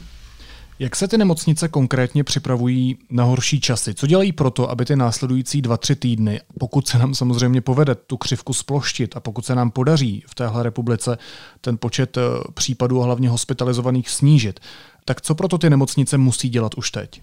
Jak 0.82 0.96
se 0.96 1.08
ty 1.08 1.18
nemocnice 1.18 1.68
konkrétně 1.68 2.24
připravují 2.24 2.98
na 3.10 3.24
horší 3.24 3.62
časy? 3.62 3.94
Co 3.94 4.08
dělají 4.08 4.32
proto, 4.32 4.70
aby 4.70 4.86
ty 4.86 4.96
následující 4.96 5.62
dva, 5.62 5.78
tři 5.78 5.96
týdny, 5.96 6.42
pokud 6.60 6.88
se 6.88 6.98
nám 6.98 7.16
samozřejmě 7.16 7.62
povede 7.62 7.96
tu 7.96 8.18
křivku 8.18 8.54
sploštit 8.54 9.18
a 9.18 9.20
pokud 9.20 9.46
se 9.46 9.56
nám 9.56 9.72
podaří 9.72 10.24
v 10.28 10.36
téhle 10.36 10.64
republice 10.64 11.18
ten 11.62 11.78
počet 11.78 12.18
případů 12.54 13.02
a 13.02 13.06
hlavně 13.06 13.30
hospitalizovaných 13.30 14.10
snížit, 14.10 14.60
tak 15.06 15.22
co 15.22 15.36
proto 15.36 15.58
ty 15.58 15.70
nemocnice 15.70 16.18
musí 16.18 16.50
dělat 16.50 16.74
už 16.76 16.92
teď? 16.92 17.22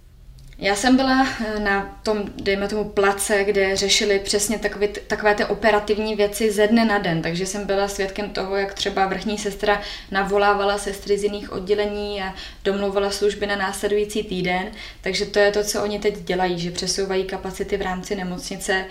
Já 0.58 0.74
jsem 0.76 0.96
byla 0.96 1.28
na 1.58 2.00
tom, 2.02 2.24
dejme 2.36 2.68
tomu, 2.68 2.84
place, 2.84 3.44
kde 3.44 3.76
řešili 3.76 4.18
přesně 4.18 4.58
takové, 4.58 4.88
takové 4.88 5.34
ty 5.34 5.44
operativní 5.44 6.14
věci 6.14 6.52
ze 6.52 6.66
dne 6.66 6.84
na 6.84 6.98
den, 6.98 7.22
takže 7.22 7.46
jsem 7.46 7.66
byla 7.66 7.88
svědkem 7.88 8.30
toho, 8.30 8.56
jak 8.56 8.74
třeba 8.74 9.06
vrchní 9.06 9.38
sestra 9.38 9.80
navolávala 10.10 10.78
sestry 10.78 11.18
z 11.18 11.22
jiných 11.22 11.52
oddělení 11.52 12.22
a 12.22 12.34
domlouvala 12.64 13.10
služby 13.10 13.46
na 13.46 13.56
následující 13.56 14.22
týden, 14.22 14.70
takže 15.00 15.26
to 15.26 15.38
je 15.38 15.52
to, 15.52 15.64
co 15.64 15.82
oni 15.82 15.98
teď 15.98 16.18
dělají, 16.18 16.58
že 16.58 16.70
přesouvají 16.70 17.24
kapacity 17.24 17.76
v 17.76 17.82
rámci 17.82 18.16
nemocnice, 18.16 18.84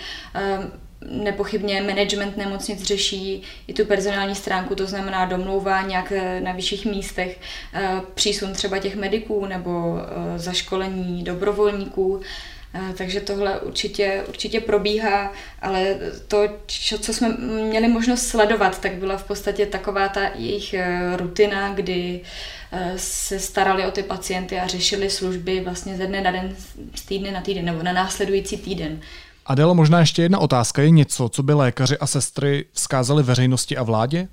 nepochybně 1.10 1.82
management 1.82 2.38
nemocnic 2.38 2.84
řeší 2.84 3.42
i 3.68 3.74
tu 3.74 3.86
personální 3.86 4.36
stránku, 4.36 4.76
to 4.76 4.86
znamená 4.86 5.26
domlouvá 5.26 5.82
nějak 5.82 6.14
na 6.40 6.52
vyšších 6.52 6.86
místech 6.86 7.40
přísun 8.14 8.54
třeba 8.54 8.80
těch 8.80 8.96
mediků 8.96 9.46
nebo 9.46 9.98
zaškolení 10.38 11.24
dobrovolníků. 11.24 12.22
Takže 12.98 13.22
tohle 13.22 13.60
určitě, 13.60 14.24
určitě 14.28 14.60
probíhá, 14.60 15.34
ale 15.62 15.98
to, 16.28 16.50
co 17.00 17.14
jsme 17.14 17.30
měli 17.70 17.88
možnost 17.88 18.28
sledovat, 18.28 18.82
tak 18.82 18.94
byla 18.94 19.18
v 19.18 19.24
podstatě 19.24 19.66
taková 19.66 20.08
ta 20.08 20.32
jejich 20.36 20.76
rutina, 21.16 21.74
kdy 21.74 22.22
se 22.96 23.40
starali 23.40 23.86
o 23.86 23.92
ty 23.92 24.04
pacienty 24.04 24.60
a 24.60 24.68
řešili 24.68 25.10
služby 25.10 25.62
vlastně 25.62 25.98
ze 25.98 26.08
dne 26.08 26.22
na 26.22 26.32
den, 26.32 26.56
z 26.96 27.02
týdne 27.02 27.32
na 27.32 27.42
týden 27.42 27.66
nebo 27.66 27.84
na 27.84 27.94
následující 27.94 28.58
týden. 28.58 29.02
Adélo, 29.46 29.76
možná 29.76 30.00
ještě 30.00 30.22
jedna 30.22 30.40
otázka. 30.40 30.82
Je 30.82 30.90
něco, 30.90 31.30
co 31.30 31.44
by 31.44 31.54
lékaři 31.54 31.98
a 31.98 32.08
sestry 32.08 32.66
vzkázali 32.74 33.24
veřejnosti 33.24 33.78
a 33.78 33.84
vládě? 33.84 34.28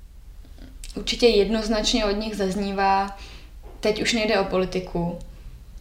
Určitě 0.95 1.27
jednoznačně 1.27 2.05
od 2.05 2.11
nich 2.11 2.37
zaznívá, 2.37 3.17
teď 3.81 4.03
už 4.03 4.13
nejde 4.13 4.41
o 4.41 4.45
politiku 4.45 5.19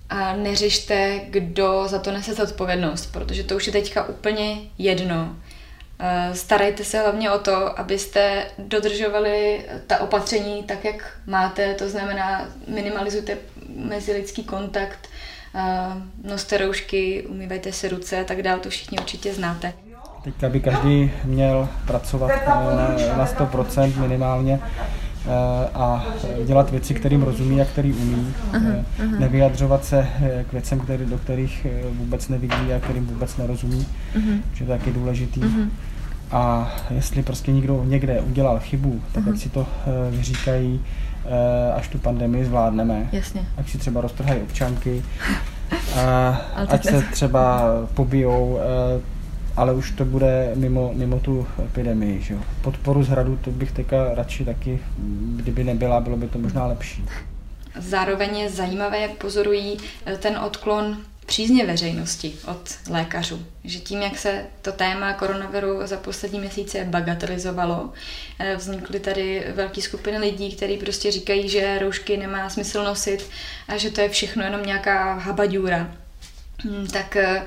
a 0.09 0.35
neřešte, 0.35 1.21
kdo 1.29 1.87
za 1.87 1.99
to 1.99 2.11
nese 2.11 2.33
zodpovědnost, 2.33 3.05
protože 3.05 3.43
to 3.43 3.55
už 3.55 3.67
je 3.67 3.73
teďka 3.73 4.05
úplně 4.05 4.57
jedno. 4.77 5.35
Starejte 6.33 6.83
se 6.83 6.99
hlavně 6.99 7.31
o 7.31 7.39
to, 7.39 7.79
abyste 7.79 8.45
dodržovali 8.57 9.65
ta 9.87 9.97
opatření 9.97 10.63
tak, 10.63 10.85
jak 10.85 11.17
máte, 11.27 11.73
to 11.73 11.89
znamená 11.89 12.47
minimalizujte 12.67 13.37
mezilidský 13.75 14.43
kontakt, 14.43 15.09
noste 16.23 16.57
roušky, 16.57 17.23
umývejte 17.29 17.71
si 17.71 17.89
ruce 17.89 18.21
a 18.21 18.23
tak 18.23 18.41
dále, 18.41 18.59
to 18.59 18.69
všichni 18.69 18.99
určitě 18.99 19.33
znáte. 19.33 19.73
Teď 20.23 20.51
by 20.51 20.59
každý 20.59 21.11
měl 21.25 21.69
pracovat 21.87 22.31
na 23.17 23.25
100% 23.25 24.01
minimálně 24.01 24.59
a 25.73 26.05
dělat 26.45 26.69
věci, 26.69 26.93
kterým 26.93 27.23
rozumí 27.23 27.61
a 27.61 27.65
který 27.65 27.93
umí. 27.93 28.33
Uh-huh, 28.51 28.83
uh-huh. 28.99 29.19
Nevyjadřovat 29.19 29.85
se 29.85 30.07
k 30.49 30.51
věcem, 30.53 30.79
který, 30.79 31.05
do 31.05 31.17
kterých 31.17 31.67
vůbec 31.89 32.29
nevidí 32.29 32.73
a 32.75 32.79
kterým 32.79 33.05
vůbec 33.05 33.37
nerozumí, 33.37 33.87
uh-huh. 34.15 34.41
že 34.53 34.65
to 34.65 34.71
je 34.71 34.77
taky 34.79 34.91
důležitý. 34.91 35.41
Uh-huh. 35.41 35.69
A 36.31 36.73
jestli 36.89 37.23
prostě 37.23 37.51
někdo 37.51 37.83
někde 37.83 38.21
udělal 38.21 38.59
chybu, 38.59 39.01
tak 39.11 39.23
uh-huh. 39.23 39.33
ať 39.33 39.39
si 39.39 39.49
to 39.49 39.67
vyříkají 40.09 40.81
až 41.75 41.87
tu 41.87 41.97
pandemii 41.97 42.45
zvládneme. 42.45 43.09
Jasně. 43.11 43.45
Ať 43.57 43.69
si 43.69 43.77
třeba 43.77 44.01
roztrhají 44.01 44.41
občanky, 44.41 45.03
ať 46.67 46.85
se 46.85 47.01
třeba 47.11 47.63
pobijou, 47.93 48.59
ale 49.57 49.73
už 49.73 49.91
to 49.91 50.05
bude 50.05 50.51
mimo, 50.55 50.91
mimo 50.95 51.19
tu 51.19 51.47
epidemii. 51.65 52.21
Že 52.21 52.33
jo. 52.33 52.39
Podporu 52.61 53.03
z 53.03 53.09
hradu 53.09 53.37
to 53.37 53.51
bych 53.51 53.71
teďka 53.71 54.13
radši 54.13 54.45
taky, 54.45 54.79
kdyby 55.35 55.63
nebyla, 55.63 55.99
bylo 55.99 56.17
by 56.17 56.27
to 56.27 56.39
možná 56.39 56.65
lepší. 56.65 57.05
Zároveň 57.79 58.37
je 58.37 58.49
zajímavé, 58.49 58.99
jak 58.99 59.11
pozorují 59.11 59.77
eh, 60.05 60.17
ten 60.17 60.37
odklon 60.37 60.97
přízně 61.25 61.65
veřejnosti 61.65 62.35
od 62.47 62.69
lékařů. 62.89 63.45
Že 63.63 63.79
tím, 63.79 64.01
jak 64.01 64.17
se 64.17 64.45
to 64.61 64.71
téma 64.71 65.13
koronaviru 65.13 65.79
za 65.87 65.97
poslední 65.97 66.39
měsíce 66.39 66.85
bagatelizovalo, 66.85 67.93
eh, 68.39 68.55
vznikly 68.55 68.99
tady 68.99 69.45
velké 69.55 69.81
skupiny 69.81 70.17
lidí, 70.17 70.55
kteří 70.55 70.77
prostě 70.77 71.11
říkají, 71.11 71.49
že 71.49 71.79
roušky 71.79 72.17
nemá 72.17 72.49
smysl 72.49 72.83
nosit 72.83 73.29
a 73.67 73.77
že 73.77 73.91
to 73.91 74.01
je 74.01 74.09
všechno 74.09 74.43
jenom 74.43 74.63
nějaká 74.63 75.13
habaďůra. 75.13 75.95
Hmm, 76.57 76.87
tak 76.87 77.15
eh, 77.15 77.43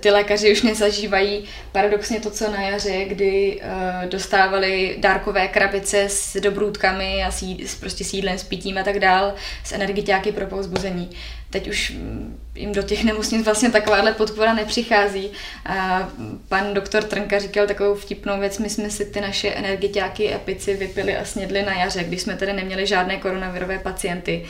ty 0.00 0.10
lékaři 0.10 0.52
už 0.52 0.62
nezažívají 0.62 1.44
paradoxně 1.72 2.20
to, 2.20 2.30
co 2.30 2.50
na 2.50 2.62
jaře, 2.62 3.04
kdy 3.04 3.60
uh, 3.60 4.08
dostávali 4.08 4.96
dárkové 4.98 5.48
krabice 5.48 6.04
s 6.08 6.40
dobrůdkami 6.40 7.24
a 7.24 7.30
s, 7.30 7.42
jí, 7.42 7.66
s, 7.66 7.74
prostě 7.74 8.04
s 8.04 8.12
jídlem, 8.12 8.38
s 8.38 8.44
pitím 8.44 8.78
a 8.78 8.82
tak 8.82 8.98
dál, 8.98 9.34
s 9.64 9.72
energiťáky 9.72 10.32
pro 10.32 10.46
povzbuzení. 10.46 11.10
Teď 11.50 11.68
už 11.68 11.90
mm, 11.90 12.40
jim 12.54 12.72
do 12.72 12.82
těch 12.82 13.04
nemocnic 13.04 13.44
vlastně 13.44 13.70
takováhle 13.70 14.12
podpora 14.12 14.54
nepřichází. 14.54 15.30
A 15.66 16.08
pan 16.48 16.74
doktor 16.74 17.04
Trnka 17.04 17.38
říkal 17.38 17.66
takovou 17.66 17.94
vtipnou 17.94 18.40
věc, 18.40 18.58
my 18.58 18.70
jsme 18.70 18.90
si 18.90 19.04
ty 19.04 19.20
naše 19.20 19.48
energiťáky 19.48 20.34
a 20.34 20.38
pici 20.38 20.74
vypili 20.74 21.16
a 21.16 21.24
snědli 21.24 21.62
na 21.62 21.74
jaře, 21.74 22.04
když 22.04 22.22
jsme 22.22 22.36
tady 22.36 22.52
neměli 22.52 22.86
žádné 22.86 23.16
koronavirové 23.16 23.78
pacienty. 23.78 24.44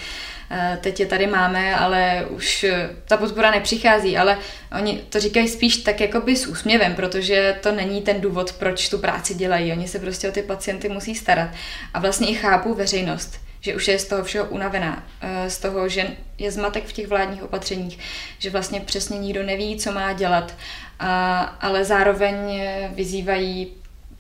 Teď 0.81 1.01
je 1.01 1.07
tady 1.07 1.27
máme, 1.27 1.77
ale 1.77 2.27
už 2.31 2.67
ta 3.05 3.17
podpora 3.17 3.51
nepřichází, 3.51 4.19
ale 4.19 4.39
oni 4.79 5.03
to 5.09 5.21
říkají 5.21 5.49
spíš 5.49 5.77
tak 5.77 6.01
jakoby 6.01 6.37
s 6.37 6.47
úsměvem, 6.47 6.95
protože 6.95 7.57
to 7.63 7.73
není 7.73 8.03
ten 8.03 8.21
důvod, 8.21 8.53
proč 8.53 8.89
tu 8.89 8.99
práci 8.99 9.35
dělají. 9.35 9.73
Oni 9.73 9.89
se 9.89 9.99
prostě 9.99 10.29
o 10.29 10.33
ty 10.33 10.43
pacienty 10.43 10.89
musí 10.89 11.15
starat. 11.15 11.51
A 11.95 12.01
vlastně 12.01 12.29
i 12.29 12.35
chápu 12.35 12.75
veřejnost 12.75 13.43
že 13.65 13.75
už 13.75 13.89
je 13.89 13.99
z 13.99 14.05
toho 14.05 14.25
všeho 14.25 14.47
unavená, 14.47 15.07
eh, 15.21 15.51
z 15.51 15.59
toho, 15.59 15.89
že 15.89 16.07
je 16.39 16.51
zmatek 16.51 16.85
v 16.85 16.93
těch 16.93 17.07
vládních 17.07 17.43
opatřeních, 17.43 17.99
že 18.39 18.51
vlastně 18.51 18.81
přesně 18.81 19.19
nikdo 19.19 19.43
neví, 19.43 19.77
co 19.77 19.93
má 19.93 20.13
dělat, 20.13 20.55
a, 20.99 21.39
ale 21.61 21.85
zároveň 21.85 22.63
vyzývají, 22.95 23.73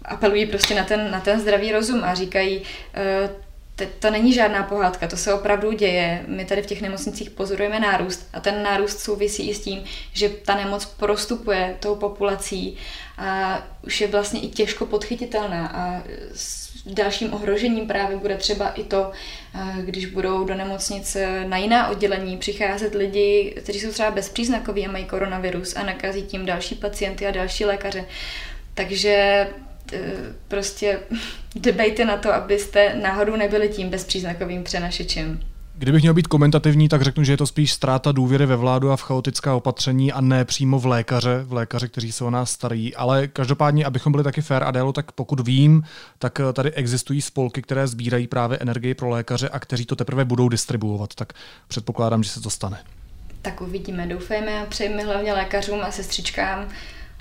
apelují 0.05 0.47
prostě 0.47 0.75
na 0.75 0.85
ten, 0.85 1.11
na 1.11 1.21
ten 1.21 1.41
zdravý 1.41 1.73
rozum 1.73 2.05
a 2.05 2.15
říkají, 2.15 2.63
to 3.87 4.11
není 4.11 4.33
žádná 4.33 4.63
pohádka, 4.63 5.09
to 5.09 5.17
se 5.17 5.35
opravdu 5.35 5.73
děje. 5.73 6.25
My 6.29 6.45
tady 6.45 6.63
v 6.63 6.67
těch 6.67 6.83
nemocnicích 6.83 7.31
pozorujeme 7.31 7.81
nárůst 7.81 8.29
a 8.33 8.41
ten 8.41 8.63
nárůst 8.63 8.99
souvisí 8.99 9.51
i 9.51 9.55
s 9.55 9.61
tím, 9.61 9.85
že 10.13 10.29
ta 10.29 10.55
nemoc 10.55 10.85
prostupuje 10.85 11.77
tou 11.81 11.95
populací 11.95 12.77
a 13.19 13.63
už 13.87 14.01
je 14.01 14.07
vlastně 14.07 14.41
i 14.41 14.49
těžko 14.49 14.87
podchytitelná 14.87 15.67
a 15.67 16.03
dalším 16.87 17.35
ohrožením 17.35 17.87
právě 17.87 18.17
bude 18.17 18.37
třeba 18.37 18.69
i 18.69 18.85
to, 18.85 19.13
když 19.81 20.07
budou 20.07 20.45
do 20.45 20.55
nemocnice 20.55 21.45
na 21.45 21.57
jiná 21.57 21.89
oddělení 21.89 22.37
přicházet 22.37 22.95
lidi, 22.95 23.55
kteří 23.63 23.81
jsou 23.81 23.91
třeba 23.91 24.11
bezpříznakoví 24.11 24.87
a 24.87 24.91
mají 24.91 25.05
koronavirus 25.05 25.77
a 25.77 25.83
nakazí 25.83 26.23
tím 26.23 26.47
další 26.47 26.75
pacienty 26.75 27.27
a 27.27 27.31
další 27.31 27.65
lékaře. 27.65 28.05
Takže 28.75 29.47
prostě 30.49 30.99
dbejte 31.55 32.05
na 32.05 32.17
to, 32.17 32.35
abyste 32.35 32.95
náhodou 33.03 33.37
nebyli 33.37 33.69
tím 33.69 33.89
bezpříznakovým 33.89 34.65
přenašečem. 34.65 35.41
Kdybych 35.75 36.03
měl 36.03 36.15
být 36.15 36.27
komentativní, 36.27 36.89
tak 36.89 37.03
řeknu, 37.03 37.25
že 37.25 37.33
je 37.33 37.37
to 37.37 37.47
spíš 37.47 37.73
ztráta 37.73 38.13
důvěry 38.13 38.47
ve 38.47 38.57
vládu 38.57 38.91
a 38.91 38.97
v 38.97 39.03
chaotická 39.03 39.55
opatření 39.55 40.13
a 40.13 40.21
ne 40.21 40.45
přímo 40.45 40.79
v 40.79 40.87
lékaře, 40.87 41.43
v 41.45 41.53
lékaře, 41.53 41.89
kteří 41.89 42.13
se 42.13 42.25
o 42.25 42.31
nás 42.31 42.51
starají. 42.51 42.95
Ale 42.95 43.29
každopádně, 43.29 43.85
abychom 43.85 44.13
byli 44.13 44.25
taky 44.25 44.43
fair 44.43 44.63
a 44.63 44.71
délo, 44.71 44.93
tak 44.93 45.13
pokud 45.13 45.47
vím, 45.47 45.83
tak 46.19 46.41
eh, 46.41 46.53
tady 46.53 46.73
existují 46.73 47.23
spolky, 47.23 47.63
které 47.63 47.87
sbírají 47.87 48.27
právě 48.27 48.59
energii 48.59 48.95
pro 48.95 49.09
lékaře 49.09 49.49
a 49.49 49.59
kteří 49.59 49.87
to 49.87 49.97
teprve 49.97 50.25
budou 50.25 50.49
distribuovat. 50.49 51.15
Tak 51.15 51.33
předpokládám, 51.69 52.23
že 52.23 52.31
se 52.31 52.41
to 52.41 52.51
stane. 52.51 52.79
Tak 53.43 53.61
uvidíme, 53.61 54.07
doufejme 54.07 54.61
a 54.61 54.67
přejeme 54.67 55.03
hlavně 55.03 55.33
lékařům 55.33 55.81
a 55.81 55.91
sestřičkám, 55.91 56.69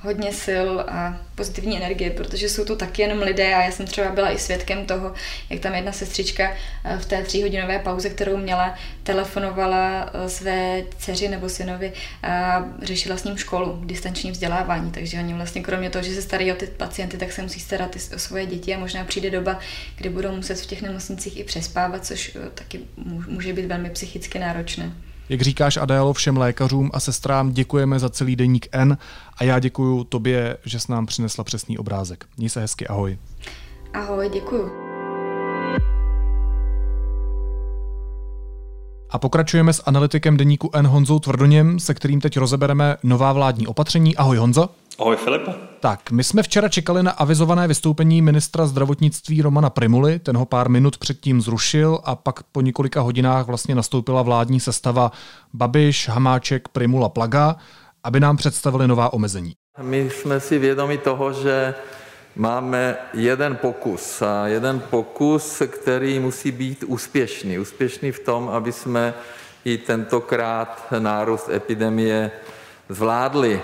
hodně 0.02 0.34
sil 0.46 0.68
a 0.88 1.18
pozitivní 1.36 1.78
energie, 1.78 2.12
protože 2.12 2.50
jsou 2.50 2.66
to 2.66 2.76
taky 2.76 3.02
jenom 3.02 3.20
lidé 3.20 3.56
a 3.56 3.64
já 3.64 3.72
jsem 3.72 3.86
třeba 3.86 4.12
byla 4.12 4.32
i 4.32 4.40
svědkem 4.40 4.86
toho, 4.86 5.14
jak 5.50 5.60
tam 5.60 5.74
jedna 5.74 5.92
sestřička 5.92 6.54
eh, 6.84 6.98
v 6.98 7.06
té 7.06 7.24
tříhodinové 7.24 7.80
pauze, 7.80 8.10
kterou 8.10 8.38
měla, 8.38 8.76
telefonovala 9.04 10.10
eh, 10.14 10.30
své 10.30 10.84
dceři 10.98 11.28
nebo 11.28 11.50
synovi 11.50 11.94
a 12.24 12.66
řešila 12.82 13.18
s 13.18 13.24
ním 13.24 13.38
školu, 13.38 13.82
distanční 13.86 14.32
vzdělávání, 14.32 14.92
takže 14.92 15.20
oni 15.20 15.34
vlastně 15.34 15.62
kromě 15.62 15.90
toho, 15.90 16.04
že 16.04 16.14
se 16.14 16.22
starají 16.22 16.52
o 16.52 16.56
ty 16.56 16.68
pacienty, 16.68 17.18
tak 17.18 17.32
se 17.32 17.42
musí 17.42 17.60
starat 17.60 17.96
i 17.96 18.16
o 18.16 18.20
svoje 18.20 18.46
děti 18.46 18.76
a 18.76 18.80
možná 18.80 19.04
přijde 19.04 19.30
doba, 19.30 19.60
kdy 19.96 20.10
budou 20.10 20.36
muset 20.36 20.60
v 20.60 20.66
těch 20.66 20.82
nemocnicích 20.82 21.38
i 21.38 21.44
přespávat, 21.44 22.06
což 22.06 22.36
eh, 22.36 22.50
taky 22.56 22.80
může 23.28 23.54
být 23.54 23.66
velmi 23.66 23.90
psychicky 23.90 24.40
náročné. 24.40 24.92
Jak 25.32 25.42
říkáš, 25.42 25.78
Adélo, 25.78 26.14
všem 26.14 26.38
lékařům 26.38 26.90
a 26.94 27.00
sestrám 27.00 27.52
děkujeme 27.52 28.00
za 28.00 28.10
celý 28.10 28.36
deník 28.36 28.68
N 28.72 28.98
a 29.38 29.44
já 29.44 29.60
děkuji 29.60 30.04
tobě, 30.04 30.58
že 30.66 30.80
jsi 30.80 30.92
nám 30.92 31.06
přinesla 31.06 31.44
přesný 31.44 31.78
obrázek. 31.78 32.26
Měj 32.38 32.50
se 32.50 32.62
hezky, 32.62 32.88
ahoj. 32.88 33.18
Ahoj, 33.94 34.30
děkuju. 34.34 34.72
A 39.10 39.20
pokračujeme 39.20 39.74
s 39.74 39.84
analytikem 39.86 40.38
deníku 40.38 40.70
N 40.74 40.88
Honzou 40.88 41.20
Tvrdoněm, 41.20 41.80
se 41.80 41.94
kterým 41.94 42.22
teď 42.22 42.38
rozebereme 42.38 42.98
nová 43.04 43.34
vládní 43.34 43.68
opatření. 43.68 44.16
Ahoj 44.16 44.38
Honzo. 44.38 44.70
Ahoj 45.00 45.16
Filipe. 45.16 45.71
Tak, 45.82 46.12
my 46.12 46.24
jsme 46.24 46.44
včera 46.44 46.70
čekali 46.70 47.04
na 47.04 47.12
avizované 47.12 47.68
vystoupení 47.68 48.22
ministra 48.22 48.68
zdravotnictví 48.68 49.42
Romana 49.42 49.70
Primuly, 49.70 50.20
ten 50.20 50.38
ho 50.38 50.46
pár 50.46 50.70
minut 50.70 50.98
předtím 50.98 51.42
zrušil 51.42 52.00
a 52.04 52.16
pak 52.16 52.44
po 52.44 52.62
několika 52.62 53.02
hodinách 53.02 53.48
vlastně 53.48 53.76
nastoupila 53.76 54.22
vládní 54.22 54.60
sestava 54.60 55.12
Babiš, 55.54 56.10
Hamáček, 56.10 56.68
Primula, 56.68 57.10
Plaga, 57.10 57.56
aby 58.04 58.20
nám 58.20 58.38
představili 58.38 58.88
nová 58.88 59.14
omezení. 59.14 59.54
My 59.82 60.10
jsme 60.10 60.40
si 60.40 60.60
vědomi 60.60 60.98
toho, 60.98 61.34
že 61.34 61.76
máme 62.36 62.96
jeden 63.14 63.56
pokus 63.56 64.22
a 64.22 64.48
jeden 64.48 64.80
pokus, 64.80 65.62
který 65.68 66.20
musí 66.20 66.52
být 66.52 66.84
úspěšný. 66.84 67.60
Úspěšný 67.60 68.12
v 68.12 68.20
tom, 68.20 68.50
aby 68.50 68.72
jsme 68.72 69.14
i 69.66 69.78
tentokrát 69.78 70.94
nárůst 71.00 71.50
epidemie 71.50 72.32
zvládli. 72.90 73.62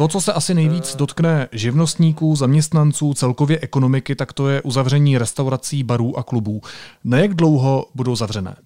To, 0.00 0.08
co 0.08 0.20
se 0.20 0.32
asi 0.32 0.54
nejvíc 0.54 0.96
dotkne 0.96 1.48
živnostníků, 1.52 2.36
zaměstnanců, 2.36 3.14
celkově 3.14 3.58
ekonomiky, 3.62 4.14
tak 4.14 4.32
to 4.32 4.48
je 4.48 4.62
uzavření 4.62 5.18
restaurací, 5.18 5.82
barů 5.82 6.18
a 6.18 6.22
klubů. 6.22 6.60
Na 7.04 7.18
jak 7.18 7.34
dlouho 7.34 7.86
budou 7.94 8.16
zavřené? 8.16 8.56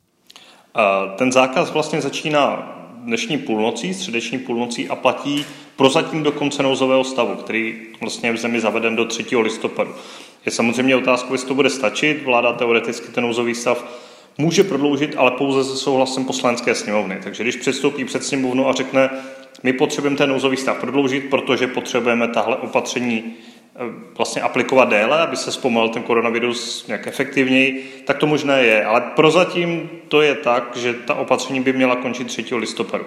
Ten 1.17 1.33
zákaz 1.33 1.73
vlastně 1.73 2.01
začíná 2.01 2.77
dnešní 3.05 3.39
půlnocí, 3.39 3.95
středeční 3.95 4.39
půlnocí 4.39 4.89
a 4.89 4.97
platí 4.97 5.45
prozatím 5.77 6.23
do 6.23 6.33
konce 6.33 6.63
nouzového 6.63 7.05
stavu, 7.05 7.35
který 7.35 7.75
vlastně 8.01 8.29
je 8.29 8.33
v 8.33 8.39
zemi 8.39 8.61
zaveden 8.61 8.97
do 8.97 9.05
3. 9.05 9.37
listopadu. 9.37 9.91
Je 10.47 10.53
samozřejmě 10.53 10.97
otázka, 10.97 11.29
jestli 11.33 11.49
to 11.49 11.55
bude 11.55 11.71
stačit. 11.71 12.25
Vláda 12.25 12.53
teoreticky 12.53 13.13
ten 13.13 13.25
nouzový 13.25 13.55
stav 13.55 13.85
může 14.39 14.65
prodloužit, 14.65 15.15
ale 15.19 15.31
pouze 15.31 15.65
se 15.65 15.77
souhlasem 15.77 16.25
poslanecké 16.25 16.75
sněmovny. 16.75 17.19
Takže 17.23 17.43
když 17.43 17.57
předstoupí 17.57 18.05
před 18.05 18.25
sněmovnu 18.25 18.69
a 18.69 18.73
řekne, 18.73 19.11
my 19.63 19.73
potřebujeme 19.73 20.17
ten 20.17 20.31
nouzový 20.31 20.57
stav 20.57 20.81
prodloužit, 20.81 21.31
protože 21.31 21.67
potřebujeme 21.67 22.29
tahle 22.29 22.57
opatření 22.57 23.25
eh, 23.25 23.79
vlastně 24.17 24.43
aplikovat 24.43 24.89
déle, 24.89 25.21
aby 25.21 25.37
se 25.37 25.53
zpomalil 25.53 25.89
ten 25.89 26.03
koronavirus 26.03 26.87
nějak 26.87 27.07
efektivněji, 27.07 28.03
tak 28.07 28.19
to 28.19 28.27
možné 28.27 28.63
je. 28.63 28.85
Ale 28.85 29.01
prozatím 29.01 29.91
to 30.09 30.23
je 30.23 30.35
tak, 30.35 30.77
že 30.77 30.95
ta 30.95 31.15
opatření 31.15 31.61
by 31.61 31.73
měla 31.73 31.97
končit 31.97 32.27
3. 32.27 32.55
listopadu. 32.55 33.05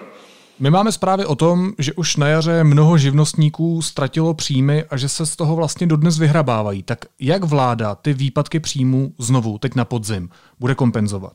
My 0.60 0.70
máme 0.70 0.92
zprávy 0.92 1.26
o 1.26 1.34
tom, 1.34 1.72
že 1.78 1.92
už 1.92 2.16
na 2.16 2.28
jaře 2.28 2.64
mnoho 2.64 2.98
živnostníků 2.98 3.82
ztratilo 3.82 4.34
příjmy 4.34 4.84
a 4.84 4.96
že 4.96 5.08
se 5.08 5.26
z 5.26 5.36
toho 5.36 5.56
vlastně 5.56 5.86
dodnes 5.86 6.18
vyhrabávají. 6.18 6.82
Tak 6.82 6.98
jak 7.20 7.44
vláda 7.44 7.94
ty 7.94 8.12
výpadky 8.12 8.60
příjmů 8.60 9.12
znovu, 9.18 9.58
teď 9.58 9.74
na 9.74 9.84
podzim, 9.84 10.28
bude 10.60 10.74
kompenzovat? 10.74 11.32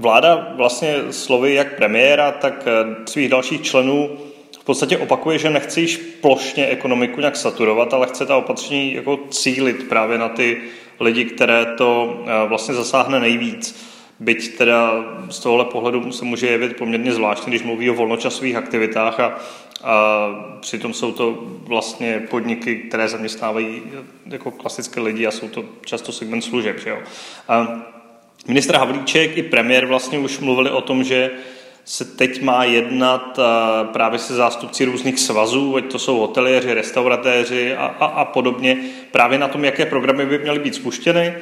Vláda 0.00 0.52
vlastně 0.56 0.96
slovy 1.10 1.54
jak 1.54 1.76
premiéra, 1.76 2.32
tak 2.32 2.64
eh, 2.66 2.94
svých 3.06 3.28
dalších 3.28 3.62
členů 3.62 4.10
v 4.60 4.64
podstatě 4.64 4.98
opakuje, 4.98 5.38
že 5.38 5.50
nechce 5.50 5.80
již 5.80 5.96
plošně 5.96 6.66
ekonomiku 6.66 7.20
nějak 7.20 7.36
saturovat, 7.36 7.94
ale 7.94 8.06
chce 8.06 8.26
ta 8.26 8.36
opatření 8.36 8.94
jako 8.94 9.18
cílit 9.30 9.88
právě 9.88 10.18
na 10.18 10.28
ty 10.28 10.62
lidi, 11.00 11.24
které 11.24 11.66
to 11.78 12.20
eh, 12.26 12.48
vlastně 12.48 12.74
zasáhne 12.74 13.20
nejvíc. 13.20 13.90
Byť 14.20 14.58
teda 14.58 14.92
z 15.30 15.38
tohohle 15.38 15.64
pohledu 15.64 16.12
se 16.12 16.24
může 16.24 16.46
jevit 16.46 16.76
poměrně 16.76 17.12
zvláštně, 17.12 17.50
když 17.50 17.62
mluví 17.62 17.90
o 17.90 17.94
volnočasových 17.94 18.56
aktivitách 18.56 19.20
a, 19.20 19.38
a 19.84 20.28
přitom 20.60 20.94
jsou 20.94 21.12
to 21.12 21.38
vlastně 21.62 22.26
podniky, 22.30 22.76
které 22.76 23.08
zaměstnávají 23.08 23.82
jako 24.26 24.50
klasické 24.50 25.00
lidi 25.00 25.26
a 25.26 25.30
jsou 25.30 25.48
to 25.48 25.64
často 25.84 26.12
segment 26.12 26.42
služeb. 26.42 26.78
Že 26.78 26.90
jo? 26.90 26.98
A 27.48 27.82
Ministr 28.48 28.76
Havlíček 28.76 29.36
i 29.36 29.42
premiér 29.42 29.86
vlastně 29.86 30.18
už 30.18 30.38
mluvili 30.38 30.70
o 30.70 30.80
tom, 30.80 31.04
že 31.04 31.30
se 31.84 32.04
teď 32.04 32.42
má 32.42 32.64
jednat 32.64 33.38
právě 33.92 34.18
se 34.18 34.34
zástupci 34.34 34.84
různých 34.84 35.18
svazů, 35.18 35.76
ať 35.76 35.84
to 35.84 35.98
jsou 35.98 36.18
hoteliéři, 36.18 36.74
restauratéři 36.74 37.74
a, 37.76 37.86
a, 37.86 38.06
a 38.06 38.24
podobně, 38.24 38.76
právě 39.12 39.38
na 39.38 39.48
tom, 39.48 39.64
jaké 39.64 39.86
programy 39.86 40.26
by 40.26 40.38
měly 40.38 40.58
být 40.58 40.74
spuštěny. 40.74 41.34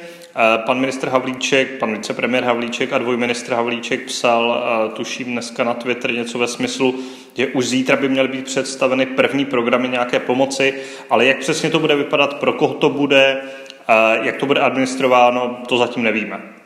Pan 0.65 0.79
ministr 0.79 1.09
Havlíček, 1.09 1.79
pan 1.79 1.93
vicepremiér 1.93 2.43
Havlíček 2.43 2.93
a 2.93 2.97
dvojministr 2.97 3.53
Havlíček 3.53 4.05
psal, 4.05 4.63
tuším 4.93 5.27
dneska 5.27 5.63
na 5.63 5.73
Twitter 5.73 6.13
něco 6.13 6.39
ve 6.39 6.47
smyslu, 6.47 6.99
že 7.37 7.47
už 7.47 7.67
zítra 7.67 7.95
by 7.95 8.09
měly 8.09 8.27
být 8.27 8.45
představeny 8.45 9.05
první 9.05 9.45
programy 9.45 9.89
nějaké 9.89 10.19
pomoci, 10.19 10.73
ale 11.09 11.25
jak 11.25 11.39
přesně 11.39 11.69
to 11.69 11.79
bude 11.79 11.95
vypadat, 11.95 12.33
pro 12.33 12.53
koho 12.53 12.73
to 12.73 12.89
bude, 12.89 13.41
jak 14.21 14.37
to 14.37 14.45
bude 14.45 14.61
administrováno, 14.61 15.57
to 15.67 15.77
zatím 15.77 16.03
nevíme. 16.03 16.58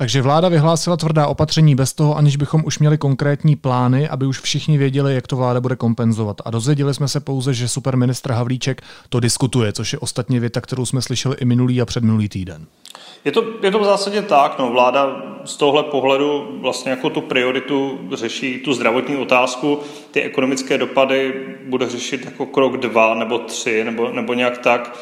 Takže 0.00 0.22
vláda 0.22 0.48
vyhlásila 0.48 0.96
tvrdá 0.96 1.26
opatření 1.26 1.74
bez 1.74 1.92
toho, 1.92 2.16
aniž 2.16 2.36
bychom 2.36 2.62
už 2.64 2.78
měli 2.78 2.98
konkrétní 2.98 3.56
plány, 3.56 4.08
aby 4.08 4.26
už 4.26 4.40
všichni 4.40 4.78
věděli, 4.78 5.14
jak 5.14 5.26
to 5.26 5.36
vláda 5.36 5.60
bude 5.60 5.76
kompenzovat. 5.76 6.36
A 6.44 6.50
dozvěděli 6.50 6.94
jsme 6.94 7.08
se 7.08 7.20
pouze, 7.20 7.54
že 7.54 7.68
superministr 7.68 8.32
Havlíček 8.32 8.82
to 9.08 9.20
diskutuje, 9.20 9.72
což 9.72 9.92
je 9.92 9.98
ostatně 9.98 10.40
věta, 10.40 10.60
kterou 10.60 10.86
jsme 10.86 11.02
slyšeli 11.02 11.36
i 11.40 11.44
minulý 11.44 11.80
a 11.80 11.86
předminulý 11.86 12.28
týden. 12.28 12.66
Je 13.24 13.32
to, 13.32 13.44
je 13.62 13.70
to 13.70 13.78
v 13.78 13.84
zásadě 13.84 14.22
tak. 14.22 14.58
No. 14.58 14.70
Vláda 14.70 15.22
z 15.44 15.56
tohle 15.56 15.82
pohledu 15.82 16.58
vlastně 16.60 16.90
jako 16.90 17.10
tu 17.10 17.20
prioritu 17.20 17.98
řeší 18.14 18.58
tu 18.58 18.74
zdravotní 18.74 19.16
otázku. 19.16 19.78
Ty 20.10 20.22
ekonomické 20.22 20.78
dopady 20.78 21.34
bude 21.68 21.88
řešit 21.88 22.24
jako 22.24 22.46
krok 22.46 22.76
dva 22.76 23.14
nebo 23.14 23.38
tři 23.38 23.84
nebo, 23.84 24.08
nebo 24.12 24.34
nějak 24.34 24.58
tak. 24.58 24.98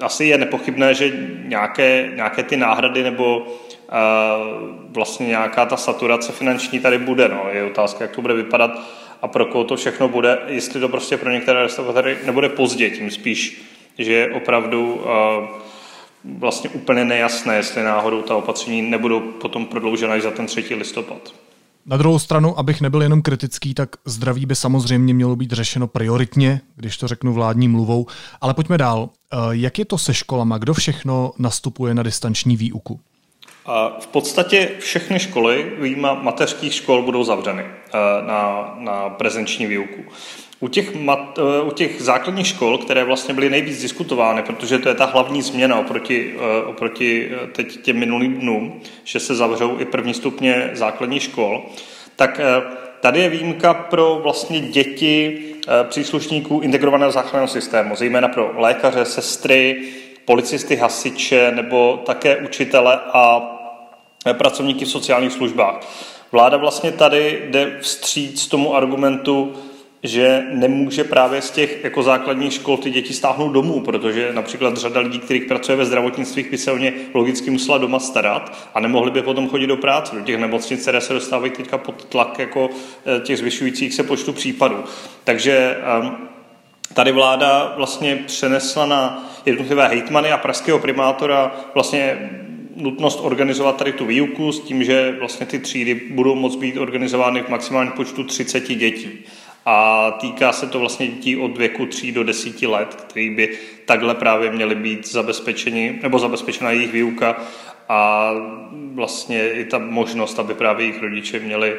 Asi 0.00 0.24
je 0.24 0.38
nepochybné, 0.38 0.94
že 0.94 1.12
nějaké, 1.44 2.10
nějaké 2.14 2.42
ty 2.42 2.56
náhrady 2.56 3.02
nebo 3.02 3.46
vlastně 4.90 5.26
nějaká 5.26 5.66
ta 5.66 5.76
saturace 5.76 6.32
finanční 6.32 6.80
tady 6.80 6.98
bude. 6.98 7.28
No. 7.28 7.46
Je 7.52 7.64
otázka, 7.64 8.04
jak 8.04 8.14
to 8.14 8.22
bude 8.22 8.34
vypadat 8.34 8.70
a 9.22 9.28
pro 9.28 9.46
koho 9.46 9.64
to 9.64 9.76
všechno 9.76 10.08
bude, 10.08 10.38
jestli 10.46 10.80
to 10.80 10.88
prostě 10.88 11.16
pro 11.16 11.30
některé 11.30 11.62
restauratéry 11.62 12.18
nebude 12.24 12.48
pozdě, 12.48 12.90
tím 12.90 13.10
spíš, 13.10 13.62
že 13.98 14.30
opravdu 14.34 15.04
vlastně 16.24 16.70
úplně 16.70 17.04
nejasné, 17.04 17.56
jestli 17.56 17.82
náhodou 17.82 18.22
ta 18.22 18.36
opatření 18.36 18.82
nebudou 18.82 19.20
potom 19.20 19.66
prodloužena 19.66 20.16
i 20.16 20.20
za 20.20 20.30
ten 20.30 20.46
3. 20.46 20.74
listopad. 20.74 21.32
Na 21.86 21.96
druhou 21.96 22.18
stranu, 22.18 22.58
abych 22.58 22.80
nebyl 22.80 23.02
jenom 23.02 23.22
kritický, 23.22 23.74
tak 23.74 23.88
zdraví 24.04 24.46
by 24.46 24.56
samozřejmě 24.56 25.14
mělo 25.14 25.36
být 25.36 25.52
řešeno 25.52 25.86
prioritně, 25.86 26.60
když 26.76 26.96
to 26.96 27.08
řeknu 27.08 27.32
vládní 27.32 27.68
mluvou. 27.68 28.06
Ale 28.40 28.54
pojďme 28.54 28.78
dál. 28.78 29.08
Eh, 29.32 29.36
jak 29.50 29.78
je 29.78 29.84
to 29.84 29.98
se 29.98 30.14
školama? 30.14 30.58
Kdo 30.58 30.74
všechno 30.74 31.32
nastupuje 31.38 31.94
na 31.94 32.02
distanční 32.02 32.56
výuku? 32.56 33.00
V 34.00 34.06
podstatě 34.06 34.70
všechny 34.78 35.18
školy, 35.18 35.72
výjima 35.80 36.14
mateřských 36.14 36.74
škol, 36.74 37.02
budou 37.02 37.24
zavřeny 37.24 37.62
eh, 37.62 37.98
na, 38.26 38.74
na 38.78 39.10
prezenční 39.10 39.66
výuku. 39.66 40.04
U 40.62 40.68
těch, 40.68 40.94
mat, 40.94 41.38
eh, 41.38 41.62
u 41.62 41.70
těch 41.70 42.02
základních 42.02 42.46
škol, 42.46 42.78
které 42.78 43.04
vlastně 43.04 43.34
byly 43.34 43.50
nejvíc 43.50 43.82
diskutovány, 43.82 44.42
protože 44.42 44.78
to 44.78 44.88
je 44.88 44.94
ta 44.94 45.04
hlavní 45.04 45.42
změna 45.42 45.78
oproti, 45.78 46.34
eh, 46.36 46.64
oproti 46.64 47.30
eh, 47.32 47.46
teď 47.46 47.80
těm 47.82 47.96
minulým 47.96 48.34
dnům, 48.34 48.80
že 49.04 49.20
se 49.20 49.34
zavřou 49.34 49.78
i 49.78 49.84
první 49.84 50.14
stupně 50.14 50.70
základních 50.72 51.22
škol, 51.22 51.62
tak 52.16 52.40
tady 53.00 53.20
je 53.20 53.28
výjimka 53.28 53.74
pro 53.74 54.20
vlastně 54.22 54.60
děti 54.60 55.42
příslušníků 55.88 56.60
integrovaného 56.60 57.12
záchranného 57.12 57.48
systému, 57.48 57.96
zejména 57.96 58.28
pro 58.28 58.52
lékaře, 58.56 59.04
sestry, 59.04 59.82
policisty, 60.24 60.76
hasiče 60.76 61.52
nebo 61.54 62.02
také 62.06 62.36
učitele 62.36 63.00
a 63.12 63.40
pracovníky 64.32 64.84
v 64.84 64.90
sociálních 64.90 65.32
službách. 65.32 65.80
Vláda 66.32 66.56
vlastně 66.56 66.92
tady 66.92 67.42
jde 67.50 67.76
vstříc 67.80 68.46
tomu 68.46 68.76
argumentu, 68.76 69.52
že 70.02 70.44
nemůže 70.50 71.04
právě 71.04 71.42
z 71.42 71.50
těch 71.50 71.84
jako 71.84 72.02
základních 72.02 72.52
škol 72.52 72.76
ty 72.76 72.90
děti 72.90 73.14
stáhnout 73.14 73.48
domů, 73.48 73.80
protože 73.80 74.32
například 74.32 74.76
řada 74.76 75.00
lidí, 75.00 75.18
kterých 75.18 75.44
pracuje 75.44 75.76
ve 75.76 75.86
zdravotnictví, 75.86 76.46
by 76.50 76.58
se 76.58 76.72
o 76.72 76.78
ně 76.78 76.92
logicky 77.14 77.50
musela 77.50 77.78
doma 77.78 77.98
starat 77.98 78.70
a 78.74 78.80
nemohli 78.80 79.10
by 79.10 79.22
potom 79.22 79.48
chodit 79.48 79.66
do 79.66 79.76
práce, 79.76 80.16
do 80.16 80.22
těch 80.22 80.38
nemocnic, 80.38 80.82
které 80.82 81.00
se 81.00 81.12
dostávají 81.12 81.52
teďka 81.52 81.78
pod 81.78 82.04
tlak 82.04 82.38
jako 82.38 82.70
eh, 83.06 83.20
těch 83.20 83.38
zvyšujících 83.38 83.94
se 83.94 84.02
počtu 84.02 84.32
případů. 84.32 84.84
Takže 85.24 85.76
ehm, 85.82 86.16
tady 86.94 87.12
vláda 87.12 87.74
vlastně 87.76 88.16
přenesla 88.26 88.86
na 88.86 89.30
jednotlivé 89.46 89.88
hejtmany 89.88 90.32
a 90.32 90.38
pražského 90.38 90.78
primátora 90.78 91.56
vlastně 91.74 92.30
nutnost 92.76 93.20
organizovat 93.22 93.76
tady 93.76 93.92
tu 93.92 94.06
výuku 94.06 94.52
s 94.52 94.60
tím, 94.60 94.84
že 94.84 95.16
vlastně 95.18 95.46
ty 95.46 95.58
třídy 95.58 95.94
budou 96.10 96.34
moct 96.34 96.56
být 96.56 96.76
organizovány 96.76 97.42
v 97.42 97.48
maximálním 97.48 97.92
počtu 97.92 98.24
30 98.24 98.68
dětí 98.68 99.08
a 99.66 100.10
týká 100.10 100.52
se 100.52 100.66
to 100.66 100.78
vlastně 100.78 101.06
dětí 101.08 101.36
od 101.36 101.58
věku 101.58 101.86
3 101.86 102.12
do 102.12 102.24
10 102.24 102.62
let, 102.62 103.04
který 103.08 103.36
by 103.36 103.58
takhle 103.86 104.14
právě 104.14 104.52
měly 104.52 104.74
být 104.74 105.12
zabezpečeni, 105.12 105.98
nebo 106.02 106.18
zabezpečena 106.18 106.70
jejich 106.70 106.92
výuka 106.92 107.36
a 107.88 108.30
vlastně 108.94 109.50
i 109.50 109.64
ta 109.64 109.78
možnost, 109.78 110.38
aby 110.38 110.54
právě 110.54 110.86
jejich 110.86 111.02
rodiče 111.02 111.38
měli, 111.38 111.76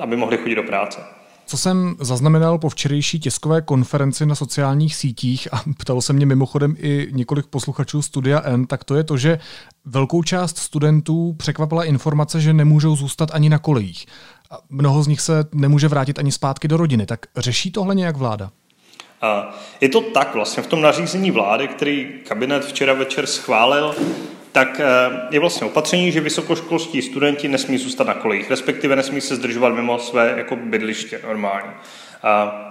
aby 0.00 0.16
mohli 0.16 0.38
chodit 0.38 0.54
do 0.54 0.62
práce. 0.62 1.00
Co 1.48 1.56
jsem 1.56 1.96
zaznamenal 2.00 2.58
po 2.58 2.68
včerejší 2.68 3.20
tiskové 3.20 3.62
konferenci 3.62 4.26
na 4.26 4.34
sociálních 4.34 4.96
sítích 4.96 5.48
a 5.52 5.62
ptalo 5.78 6.02
se 6.02 6.12
mě 6.12 6.26
mimochodem 6.26 6.74
i 6.78 7.08
několik 7.10 7.46
posluchačů 7.46 8.02
Studia 8.02 8.42
N, 8.44 8.66
tak 8.66 8.84
to 8.84 8.94
je 8.94 9.04
to, 9.04 9.16
že 9.16 9.38
velkou 9.84 10.22
část 10.22 10.58
studentů 10.58 11.34
překvapila 11.38 11.84
informace, 11.84 12.40
že 12.40 12.52
nemůžou 12.52 12.96
zůstat 12.96 13.30
ani 13.32 13.48
na 13.48 13.58
kolejích. 13.58 14.06
A 14.50 14.58
mnoho 14.68 15.02
z 15.02 15.06
nich 15.06 15.20
se 15.20 15.44
nemůže 15.52 15.88
vrátit 15.88 16.18
ani 16.18 16.32
zpátky 16.32 16.68
do 16.68 16.76
rodiny. 16.76 17.06
Tak 17.06 17.26
řeší 17.36 17.70
tohle 17.70 17.94
nějak 17.94 18.16
vláda? 18.16 18.50
Je 19.80 19.88
to 19.88 20.00
tak 20.00 20.34
vlastně 20.34 20.62
v 20.62 20.66
tom 20.66 20.80
nařízení 20.80 21.30
vlády, 21.30 21.68
který 21.68 22.08
kabinet 22.28 22.64
včera 22.64 22.92
večer 22.92 23.26
schválil, 23.26 23.94
tak 24.52 24.80
eh, 24.80 24.86
je 25.30 25.40
vlastně 25.40 25.66
opatření, 25.66 26.12
že 26.12 26.20
vysokoškolští 26.20 27.02
studenti 27.02 27.48
nesmí 27.48 27.78
zůstat 27.78 28.06
na 28.06 28.14
kolejích, 28.14 28.50
respektive 28.50 28.96
nesmí 28.96 29.20
se 29.20 29.36
zdržovat 29.36 29.74
mimo 29.74 29.98
své 29.98 30.34
jako 30.36 30.56
bydliště 30.56 31.20
normálně. 31.24 31.70
A, 32.22 32.62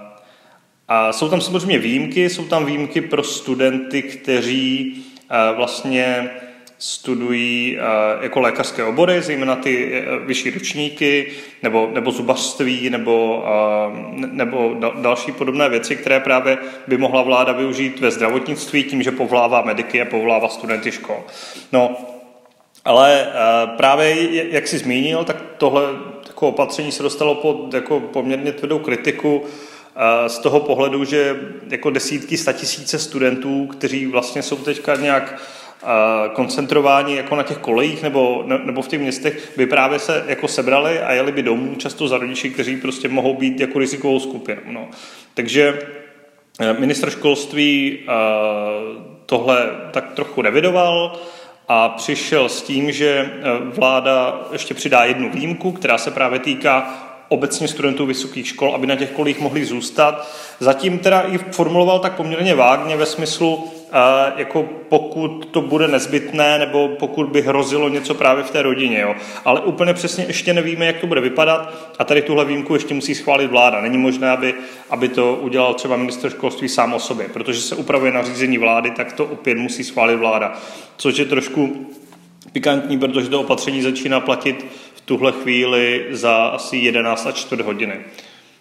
a 0.88 1.12
jsou 1.12 1.28
tam 1.28 1.40
samozřejmě 1.40 1.78
výjimky, 1.78 2.30
jsou 2.30 2.44
tam 2.44 2.66
výjimky 2.66 3.00
pro 3.00 3.22
studenty, 3.22 4.02
kteří 4.02 5.04
eh, 5.30 5.56
vlastně 5.56 6.30
studují 6.78 7.78
eh, 7.78 7.82
jako 8.24 8.40
lékařské 8.40 8.84
obory, 8.84 9.22
zejména 9.22 9.56
ty 9.56 9.92
eh, 9.94 10.18
vyšší 10.26 10.50
ročníky, 10.50 11.32
nebo, 11.62 11.90
nebo 11.92 12.10
zubařství, 12.10 12.90
nebo, 12.90 13.44
eh, 13.46 14.26
nebo 14.26 14.76
další 15.00 15.32
podobné 15.32 15.68
věci, 15.68 15.96
které 15.96 16.20
právě 16.20 16.58
by 16.86 16.98
mohla 16.98 17.22
vláda 17.22 17.52
využít 17.52 18.00
ve 18.00 18.10
zdravotnictví 18.10 18.84
tím, 18.84 19.02
že 19.02 19.10
povolává 19.10 19.62
mediky 19.62 20.02
a 20.02 20.04
povolává 20.04 20.48
studenty 20.48 20.92
škol. 20.92 21.24
No, 21.72 21.96
ale 22.84 23.26
právě, 23.76 24.16
jak 24.54 24.68
jsi 24.68 24.78
zmínil, 24.78 25.24
tak 25.24 25.36
tohle 25.58 25.82
jako 26.26 26.48
opatření 26.48 26.92
se 26.92 27.02
dostalo 27.02 27.34
pod 27.34 27.74
jako 27.74 28.00
poměrně 28.00 28.52
tvrdou 28.52 28.78
kritiku 28.78 29.44
z 30.26 30.38
toho 30.38 30.60
pohledu, 30.60 31.04
že 31.04 31.36
jako 31.68 31.90
desítky, 31.90 32.36
statisíce 32.36 32.98
studentů, 32.98 33.66
kteří 33.66 34.06
vlastně 34.06 34.42
jsou 34.42 34.56
teďka 34.56 34.96
nějak 34.96 35.40
koncentrování 36.32 37.16
jako 37.16 37.36
na 37.36 37.42
těch 37.42 37.58
kolejích 37.58 38.02
nebo, 38.02 38.44
nebo 38.64 38.82
v 38.82 38.88
těch 38.88 39.00
městech 39.00 39.52
by 39.56 39.66
právě 39.66 39.98
se 39.98 40.24
jako 40.26 40.48
sebrali 40.48 41.00
a 41.00 41.12
jeli 41.12 41.32
by 41.32 41.42
domů 41.42 41.74
často 41.74 42.08
za 42.08 42.18
rodiči, 42.18 42.50
kteří 42.50 42.76
prostě 42.76 43.08
mohou 43.08 43.34
být 43.34 43.60
jako 43.60 43.78
rizikovou 43.78 44.20
skupinou. 44.20 44.60
No. 44.66 44.88
Takže 45.34 45.78
eh, 46.60 46.72
ministr 46.72 47.10
školství 47.10 47.98
eh, 47.98 48.12
tohle 49.26 49.70
tak 49.90 50.12
trochu 50.12 50.42
revidoval 50.42 51.20
a 51.68 51.88
přišel 51.88 52.48
s 52.48 52.62
tím, 52.62 52.92
že 52.92 53.08
eh, 53.08 53.42
vláda 53.64 54.40
ještě 54.52 54.74
přidá 54.74 55.04
jednu 55.04 55.30
výjimku, 55.30 55.72
která 55.72 55.98
se 55.98 56.10
právě 56.10 56.38
týká 56.38 57.02
obecně 57.28 57.68
studentů 57.68 58.06
vysokých 58.06 58.48
škol, 58.48 58.74
aby 58.74 58.86
na 58.86 58.96
těch 58.96 59.10
kolích 59.10 59.40
mohli 59.40 59.64
zůstat. 59.64 60.28
Zatím 60.60 60.98
teda 60.98 61.20
i 61.20 61.38
formuloval 61.38 61.98
tak 61.98 62.16
poměrně 62.16 62.54
vágně 62.54 62.96
ve 62.96 63.06
smyslu, 63.06 63.72
jako 64.36 64.68
pokud 64.88 65.48
to 65.50 65.60
bude 65.60 65.88
nezbytné, 65.88 66.58
nebo 66.58 66.88
pokud 66.88 67.28
by 67.28 67.42
hrozilo 67.42 67.88
něco 67.88 68.14
právě 68.14 68.44
v 68.44 68.50
té 68.50 68.62
rodině. 68.62 69.00
Jo. 69.00 69.14
Ale 69.44 69.60
úplně 69.60 69.94
přesně 69.94 70.24
ještě 70.24 70.54
nevíme, 70.54 70.86
jak 70.86 71.00
to 71.00 71.06
bude 71.06 71.20
vypadat 71.20 71.74
a 71.98 72.04
tady 72.04 72.22
tuhle 72.22 72.44
výjimku 72.44 72.74
ještě 72.74 72.94
musí 72.94 73.14
schválit 73.14 73.46
vláda. 73.46 73.80
Není 73.80 73.98
možné, 73.98 74.30
aby, 74.30 74.54
aby 74.90 75.08
to 75.08 75.34
udělal 75.34 75.74
třeba 75.74 75.96
minister 75.96 76.30
školství 76.30 76.68
sám 76.68 76.94
o 76.94 77.00
sobě, 77.00 77.28
protože 77.28 77.60
se 77.60 77.74
upravuje 77.74 78.12
nařízení 78.12 78.58
vlády, 78.58 78.90
tak 78.90 79.12
to 79.12 79.24
opět 79.24 79.58
musí 79.58 79.84
schválit 79.84 80.16
vláda. 80.16 80.58
Což 80.96 81.18
je 81.18 81.24
trošku 81.24 81.86
pikantní, 82.52 82.98
protože 82.98 83.28
to 83.28 83.40
opatření 83.40 83.82
začíná 83.82 84.20
platit 84.20 84.66
v 84.94 85.00
tuhle 85.00 85.32
chvíli 85.32 86.06
za 86.10 86.36
asi 86.36 86.76
11 86.76 87.26
a 87.26 87.32
čtvrt 87.32 87.60
hodiny. 87.60 87.94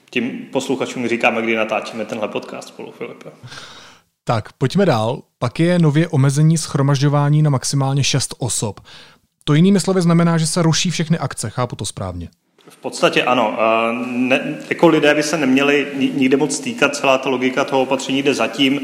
Tím 0.09 0.47
posluchačům 0.51 1.07
říkáme, 1.07 1.41
kdy 1.41 1.55
natáčíme 1.55 2.05
tenhle 2.05 2.27
podcast 2.27 2.67
spolu, 2.67 2.91
Filipe. 2.91 3.31
Tak, 4.27 4.53
pojďme 4.53 4.85
dál. 4.85 5.21
Pak 5.39 5.59
je 5.59 5.79
nově 5.79 6.07
omezení 6.07 6.57
schromažďování 6.57 7.41
na 7.41 7.49
maximálně 7.49 8.03
6 8.03 8.35
osob. 8.37 8.79
To 9.43 9.53
jinými 9.53 9.79
slovy 9.79 10.01
znamená, 10.01 10.37
že 10.37 10.47
se 10.47 10.61
ruší 10.61 10.91
všechny 10.91 11.17
akce, 11.17 11.49
chápu 11.49 11.75
to 11.75 11.85
správně. 11.85 12.29
V 12.69 12.77
podstatě 12.77 13.23
ano. 13.23 13.57
Ne, 14.05 14.57
jako 14.69 14.87
lidé 14.87 15.15
by 15.15 15.23
se 15.23 15.37
neměli 15.37 15.87
nikde 16.13 16.37
moc 16.37 16.59
týkat, 16.59 16.95
celá 16.95 17.17
ta 17.17 17.29
logika 17.29 17.65
toho 17.65 17.81
opatření 17.81 18.23
jde 18.23 18.33
zatím. 18.33 18.81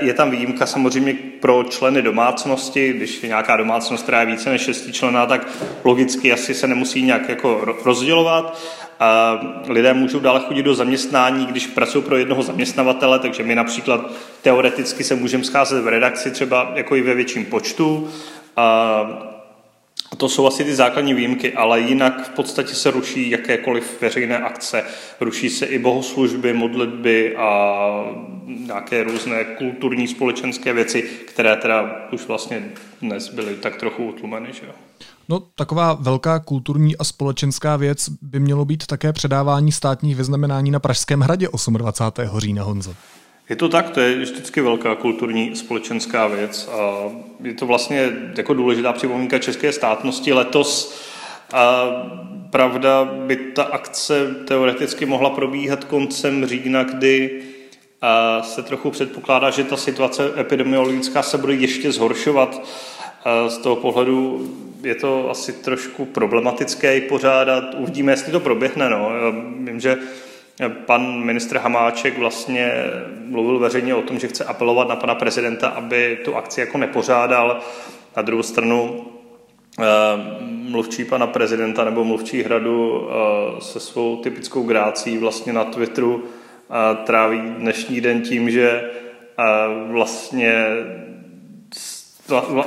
Je 0.00 0.14
tam 0.14 0.30
výjimka 0.30 0.66
samozřejmě 0.66 1.14
pro 1.40 1.64
členy 1.64 2.02
domácnosti, 2.02 2.92
když 2.92 3.22
je 3.22 3.28
nějaká 3.28 3.56
domácnost, 3.56 4.02
která 4.02 4.20
je 4.20 4.26
více 4.26 4.50
než 4.50 4.62
šesti 4.62 4.92
člená, 4.92 5.26
tak 5.26 5.48
logicky 5.84 6.32
asi 6.32 6.54
se 6.54 6.66
nemusí 6.66 7.02
nějak 7.02 7.28
jako 7.28 7.76
rozdělovat. 7.84 8.58
Lidé 9.68 9.94
můžou 9.94 10.20
dále 10.20 10.40
chodit 10.40 10.62
do 10.62 10.74
zaměstnání, 10.74 11.46
když 11.46 11.66
pracují 11.66 12.04
pro 12.04 12.16
jednoho 12.16 12.42
zaměstnavatele, 12.42 13.18
takže 13.18 13.42
my 13.42 13.54
například 13.54 14.12
teoreticky 14.42 15.04
se 15.04 15.14
můžeme 15.14 15.44
scházet 15.44 15.84
v 15.84 15.88
redakci 15.88 16.30
třeba 16.30 16.72
jako 16.74 16.96
i 16.96 17.02
ve 17.02 17.14
větším 17.14 17.44
počtu. 17.44 18.10
A 18.56 19.36
to 20.16 20.28
jsou 20.28 20.46
asi 20.46 20.64
ty 20.64 20.74
základní 20.74 21.14
výjimky, 21.14 21.52
ale 21.52 21.80
jinak 21.80 22.26
v 22.26 22.28
podstatě 22.28 22.74
se 22.74 22.90
ruší 22.90 23.30
jakékoliv 23.30 24.00
veřejné 24.00 24.38
akce. 24.38 24.84
Ruší 25.20 25.50
se 25.50 25.66
i 25.66 25.78
bohoslužby, 25.78 26.52
modlitby 26.52 27.36
a 27.36 27.90
nějaké 28.46 29.02
různé 29.02 29.44
kulturní, 29.44 30.08
společenské 30.08 30.72
věci, 30.72 31.02
které 31.02 31.56
teda 31.56 32.06
už 32.12 32.26
vlastně 32.26 32.62
dnes 33.02 33.28
byly 33.28 33.54
tak 33.54 33.76
trochu 33.76 34.04
utlumeny. 34.04 34.48
Že 34.52 34.66
jo? 34.66 34.72
No, 35.28 35.40
taková 35.40 35.94
velká 36.00 36.38
kulturní 36.38 36.96
a 36.96 37.04
společenská 37.04 37.76
věc 37.76 38.08
by 38.22 38.40
mělo 38.40 38.64
být 38.64 38.86
také 38.86 39.12
předávání 39.12 39.72
státních 39.72 40.16
vyznamenání 40.16 40.70
na 40.70 40.78
Pražském 40.78 41.20
hradě 41.20 41.48
28. 41.68 42.40
října 42.40 42.62
Honzo. 42.62 42.94
Je 43.48 43.56
to 43.56 43.68
tak, 43.68 43.90
to 43.90 44.00
je 44.00 44.18
vždycky 44.18 44.60
velká 44.60 44.94
kulturní 44.94 45.56
společenská 45.56 46.26
věc 46.26 46.68
a 46.72 47.10
je 47.42 47.54
to 47.54 47.66
vlastně 47.66 48.12
jako 48.36 48.54
důležitá 48.54 48.92
připomínka 48.92 49.38
české 49.38 49.72
státnosti. 49.72 50.32
Letos 50.32 51.00
a 51.52 51.84
pravda 52.50 53.04
by 53.04 53.36
ta 53.36 53.62
akce 53.62 54.34
teoreticky 54.48 55.06
mohla 55.06 55.30
probíhat 55.30 55.84
koncem 55.84 56.46
října, 56.46 56.84
kdy 56.84 57.42
se 58.42 58.62
trochu 58.62 58.90
předpokládá, 58.90 59.50
že 59.50 59.64
ta 59.64 59.76
situace 59.76 60.40
epidemiologická 60.40 61.22
se 61.22 61.38
bude 61.38 61.54
ještě 61.54 61.92
zhoršovat. 61.92 62.66
Z 63.48 63.58
toho 63.58 63.76
pohledu 63.76 64.48
je 64.86 64.94
to 64.94 65.30
asi 65.30 65.52
trošku 65.52 66.04
problematické 66.04 66.96
i 66.96 67.00
pořádat. 67.00 67.74
Uvidíme, 67.74 68.12
jestli 68.12 68.32
to 68.32 68.40
proběhne. 68.40 68.90
No. 68.90 69.10
Já 69.16 69.30
vím, 69.64 69.80
že 69.80 69.98
Pan 70.86 71.24
ministr 71.24 71.58
Hamáček 71.58 72.18
vlastně 72.18 72.72
mluvil 73.24 73.58
veřejně 73.58 73.94
o 73.94 74.02
tom, 74.02 74.18
že 74.18 74.28
chce 74.28 74.44
apelovat 74.44 74.88
na 74.88 74.96
pana 74.96 75.14
prezidenta, 75.14 75.68
aby 75.68 76.18
tu 76.24 76.36
akci 76.36 76.60
jako 76.60 76.78
nepořádal. 76.78 77.60
Na 78.16 78.22
druhou 78.22 78.42
stranu 78.42 79.06
eh, 79.80 79.84
mluvčí 80.70 81.04
pana 81.04 81.26
prezidenta 81.26 81.84
nebo 81.84 82.04
mluvčí 82.04 82.42
hradu 82.42 83.08
eh, 83.08 83.60
se 83.60 83.80
svou 83.80 84.16
typickou 84.16 84.62
grácí 84.62 85.18
vlastně 85.18 85.52
na 85.52 85.64
Twitteru 85.64 86.24
eh, 86.24 87.04
tráví 87.04 87.40
dnešní 87.40 88.00
den 88.00 88.22
tím, 88.22 88.50
že 88.50 88.90
vlastně 89.90 90.66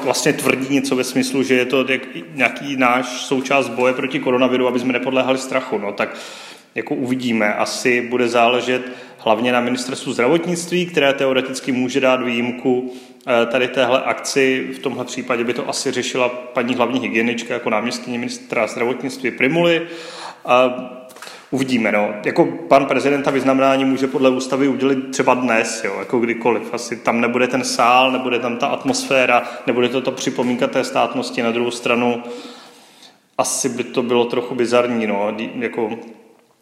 vlastně 0.03 0.33
tvrdí 0.33 0.73
něco 0.75 0.95
ve 0.95 1.03
smyslu, 1.03 1.43
že 1.43 1.55
je 1.55 1.65
to 1.65 1.85
nějaký 2.33 2.77
náš 2.77 3.05
součást 3.07 3.69
boje 3.69 3.93
proti 3.93 4.19
koronaviru, 4.19 4.67
aby 4.67 4.79
jsme 4.79 4.93
nepodléhali 4.93 5.37
strachu. 5.37 5.77
No 5.77 5.91
tak 5.91 6.17
jako 6.75 6.95
uvidíme. 6.95 7.53
Asi 7.53 8.01
bude 8.01 8.27
záležet 8.27 8.81
hlavně 9.17 9.51
na 9.51 9.59
ministerstvu 9.61 10.13
zdravotnictví, 10.13 10.85
které 10.85 11.13
teoreticky 11.13 11.71
může 11.71 11.99
dát 11.99 12.23
výjimku 12.23 12.93
eh, 13.27 13.45
tady 13.45 13.67
téhle 13.67 14.01
akci. 14.01 14.69
V 14.75 14.79
tomhle 14.79 15.05
případě 15.05 15.43
by 15.43 15.53
to 15.53 15.69
asi 15.69 15.91
řešila 15.91 16.29
paní 16.29 16.75
hlavní 16.75 16.99
hygienička 16.99 17.53
jako 17.53 17.69
náměstkyně 17.69 18.19
ministra 18.19 18.67
zdravotnictví 18.67 19.31
Primuly. 19.31 19.87
Uvidíme. 21.51 21.91
No. 21.91 22.13
Jako 22.25 22.45
pan 22.45 22.85
prezidenta 22.85 23.31
vyznamenání 23.31 23.85
může 23.85 24.07
podle 24.07 24.29
ústavy 24.29 24.67
udělit 24.67 25.11
třeba 25.11 25.33
dnes, 25.33 25.83
jo, 25.83 25.95
jako 25.99 26.19
kdykoliv. 26.19 26.73
Asi 26.73 26.95
tam 26.95 27.21
nebude 27.21 27.47
ten 27.47 27.63
sál, 27.63 28.11
nebude 28.11 28.39
tam 28.39 28.57
ta 28.57 28.67
atmosféra, 28.67 29.43
nebude 29.67 29.89
to 29.89 30.01
ta 30.01 30.11
připomínka 30.11 30.67
té 30.67 30.83
státnosti. 30.83 31.43
Na 31.43 31.51
druhou 31.51 31.71
stranu 31.71 32.23
asi 33.37 33.69
by 33.69 33.83
to 33.83 34.03
bylo 34.03 34.25
trochu 34.25 34.55
bizarní. 34.55 35.07
No. 35.07 35.35
Jako 35.55 35.89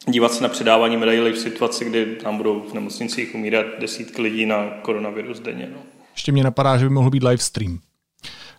dívat 0.05 0.33
se 0.33 0.43
na 0.43 0.49
předávání 0.49 0.97
medailí 0.97 1.31
v 1.31 1.37
situaci, 1.37 1.85
kdy 1.85 2.05
tam 2.05 2.37
budou 2.37 2.65
v 2.69 2.73
nemocnicích 2.73 3.35
umírat 3.35 3.65
desítky 3.79 4.21
lidí 4.21 4.45
na 4.45 4.69
koronavirus 4.81 5.39
denně. 5.39 5.69
No. 5.73 5.79
Ještě 6.15 6.31
mě 6.31 6.43
napadá, 6.43 6.77
že 6.77 6.85
by 6.85 6.89
mohl 6.89 7.09
být 7.09 7.23
live 7.23 7.37
stream. 7.37 7.79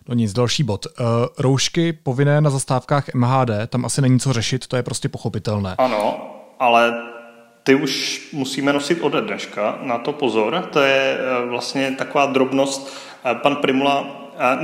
No 0.09 0.15
nic, 0.15 0.33
další 0.33 0.63
bod. 0.63 0.85
Uh, 0.85 1.05
roušky 1.37 1.93
povinné 1.93 2.41
na 2.41 2.49
zastávkách 2.49 3.13
MHD, 3.13 3.49
tam 3.69 3.85
asi 3.85 4.01
není 4.01 4.19
co 4.19 4.33
řešit, 4.33 4.67
to 4.67 4.75
je 4.75 4.83
prostě 4.83 5.09
pochopitelné. 5.09 5.75
Ano, 5.77 6.31
ale 6.59 6.93
ty 7.63 7.75
už 7.75 8.21
musíme 8.33 8.73
nosit 8.73 9.01
ode 9.01 9.21
dneška, 9.21 9.79
na 9.81 9.97
to 9.97 10.13
pozor. 10.13 10.69
To 10.73 10.79
je 10.79 11.17
uh, 11.43 11.49
vlastně 11.49 11.91
taková 11.91 12.25
drobnost. 12.25 12.97
Uh, 13.25 13.41
pan 13.41 13.55
Primula 13.55 14.19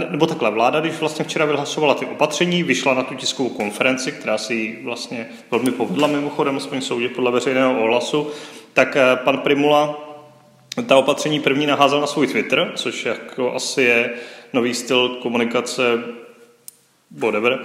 nebo 0.10 0.28
takhle, 0.28 0.52
vláda, 0.52 0.80
když 0.80 1.00
vlastně 1.00 1.26
včera 1.26 1.46
vyhlasovala 1.46 1.94
ty 1.94 2.06
opatření, 2.06 2.64
vyšla 2.64 2.94
na 2.94 3.04
tu 3.04 3.16
tiskovou 3.16 3.50
konferenci, 3.50 4.12
která 4.12 4.38
si 4.38 4.80
vlastně 4.84 5.28
velmi 5.52 5.72
povedla 5.72 6.08
mimochodem, 6.08 6.58
aspoň 6.58 6.82
soudě 6.82 7.10
podle 7.10 7.32
veřejného 7.32 7.82
ohlasu, 7.82 8.28
tak 8.74 8.96
eh, 8.96 9.16
pan 9.16 9.38
Primula 9.38 10.06
ta 10.88 10.98
opatření 10.98 11.40
první 11.40 11.66
naházel 11.66 12.02
na 12.02 12.08
svůj 12.08 12.28
Twitter, 12.28 12.72
což 12.76 13.06
jako 13.06 13.54
asi 13.54 13.82
je 13.82 14.10
nový 14.56 14.74
styl 14.74 15.10
komunikace 15.10 15.84
whatever. 17.12 17.60